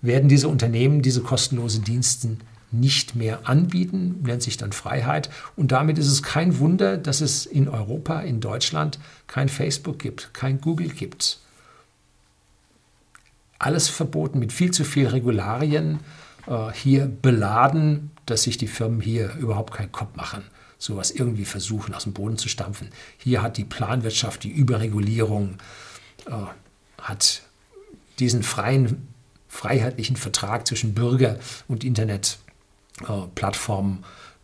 werden 0.00 0.28
diese 0.28 0.48
Unternehmen 0.48 1.00
diese 1.02 1.22
kostenlosen 1.22 1.84
Diensten 1.84 2.40
nicht 2.72 3.14
mehr 3.14 3.48
anbieten, 3.48 4.20
nennt 4.22 4.42
sich 4.42 4.56
dann 4.56 4.72
Freiheit. 4.72 5.30
Und 5.56 5.72
damit 5.72 5.98
ist 5.98 6.08
es 6.08 6.22
kein 6.22 6.58
Wunder, 6.58 6.96
dass 6.96 7.20
es 7.20 7.46
in 7.46 7.68
Europa, 7.68 8.20
in 8.20 8.40
Deutschland 8.40 8.98
kein 9.26 9.48
Facebook 9.48 9.98
gibt, 9.98 10.34
kein 10.34 10.60
Google 10.60 10.88
gibt. 10.88 11.38
Alles 13.62 13.88
verboten 13.88 14.40
mit 14.40 14.52
viel 14.52 14.72
zu 14.72 14.82
viel 14.82 15.06
Regularien, 15.06 16.00
äh, 16.48 16.72
hier 16.72 17.06
beladen, 17.06 18.10
dass 18.26 18.42
sich 18.42 18.58
die 18.58 18.66
Firmen 18.66 19.00
hier 19.00 19.36
überhaupt 19.36 19.72
keinen 19.72 19.92
Kopf 19.92 20.16
machen, 20.16 20.42
sowas 20.78 21.12
irgendwie 21.12 21.44
versuchen 21.44 21.94
aus 21.94 22.02
dem 22.02 22.12
Boden 22.12 22.38
zu 22.38 22.48
stampfen. 22.48 22.88
Hier 23.18 23.40
hat 23.40 23.58
die 23.58 23.64
Planwirtschaft, 23.64 24.42
die 24.42 24.50
Überregulierung, 24.50 25.58
äh, 26.26 26.32
hat 27.00 27.42
diesen 28.18 28.42
freien, 28.42 29.06
freiheitlichen 29.46 30.16
Vertrag 30.16 30.66
zwischen 30.66 30.92
Bürger 30.92 31.38
und 31.68 31.84
Internet 31.84 32.38
äh, 33.02 33.28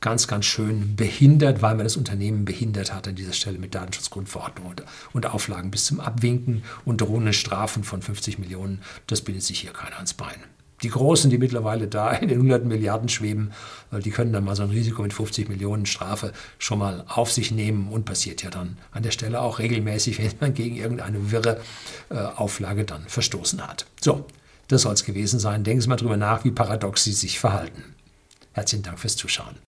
ganz, 0.00 0.28
ganz 0.28 0.44
schön 0.44 0.96
behindert, 0.96 1.62
weil 1.62 1.74
man 1.74 1.84
das 1.84 1.96
Unternehmen 1.96 2.44
behindert 2.44 2.92
hat 2.92 3.08
an 3.08 3.14
dieser 3.14 3.32
Stelle 3.32 3.58
mit 3.58 3.74
Datenschutzgrundverordnung 3.74 4.66
und, 4.66 4.84
und 5.12 5.26
Auflagen 5.26 5.70
bis 5.70 5.84
zum 5.84 6.00
Abwinken 6.00 6.62
und 6.84 7.00
drohenden 7.00 7.32
Strafen 7.32 7.84
von 7.84 8.02
50 8.02 8.38
Millionen. 8.38 8.80
Das 9.06 9.22
bindet 9.22 9.42
sich 9.42 9.60
hier 9.60 9.72
keiner 9.72 9.96
ans 9.96 10.14
Bein. 10.14 10.36
Die 10.82 10.90
Großen, 10.90 11.28
die 11.28 11.38
mittlerweile 11.38 11.88
da 11.88 12.12
in 12.12 12.28
den 12.28 12.38
hunderten 12.38 12.68
Milliarden 12.68 13.08
schweben, 13.08 13.50
äh, 13.90 13.98
die 13.98 14.10
können 14.10 14.32
dann 14.32 14.44
mal 14.44 14.54
so 14.54 14.62
ein 14.62 14.70
Risiko 14.70 15.02
mit 15.02 15.12
50 15.12 15.48
Millionen 15.48 15.86
Strafe 15.86 16.32
schon 16.58 16.78
mal 16.78 17.04
auf 17.08 17.32
sich 17.32 17.50
nehmen 17.50 17.88
und 17.88 18.04
passiert 18.04 18.42
ja 18.42 18.50
dann 18.50 18.78
an 18.92 19.02
der 19.02 19.10
Stelle 19.10 19.40
auch 19.40 19.58
regelmäßig, 19.58 20.18
wenn 20.18 20.32
man 20.40 20.54
gegen 20.54 20.76
irgendeine 20.76 21.32
wirre 21.32 21.60
äh, 22.10 22.14
Auflage 22.14 22.84
dann 22.84 23.02
verstoßen 23.08 23.66
hat. 23.66 23.86
So, 24.00 24.26
das 24.68 24.82
soll 24.82 24.94
es 24.94 25.04
gewesen 25.04 25.40
sein. 25.40 25.64
Denken 25.64 25.80
Sie 25.80 25.88
mal 25.88 25.96
drüber 25.96 26.16
nach, 26.16 26.44
wie 26.44 26.50
paradox 26.50 27.04
Sie 27.04 27.12
sich 27.12 27.40
verhalten. 27.40 27.82
Herzlichen 28.52 28.84
Dank 28.84 29.00
fürs 29.00 29.16
Zuschauen. 29.16 29.67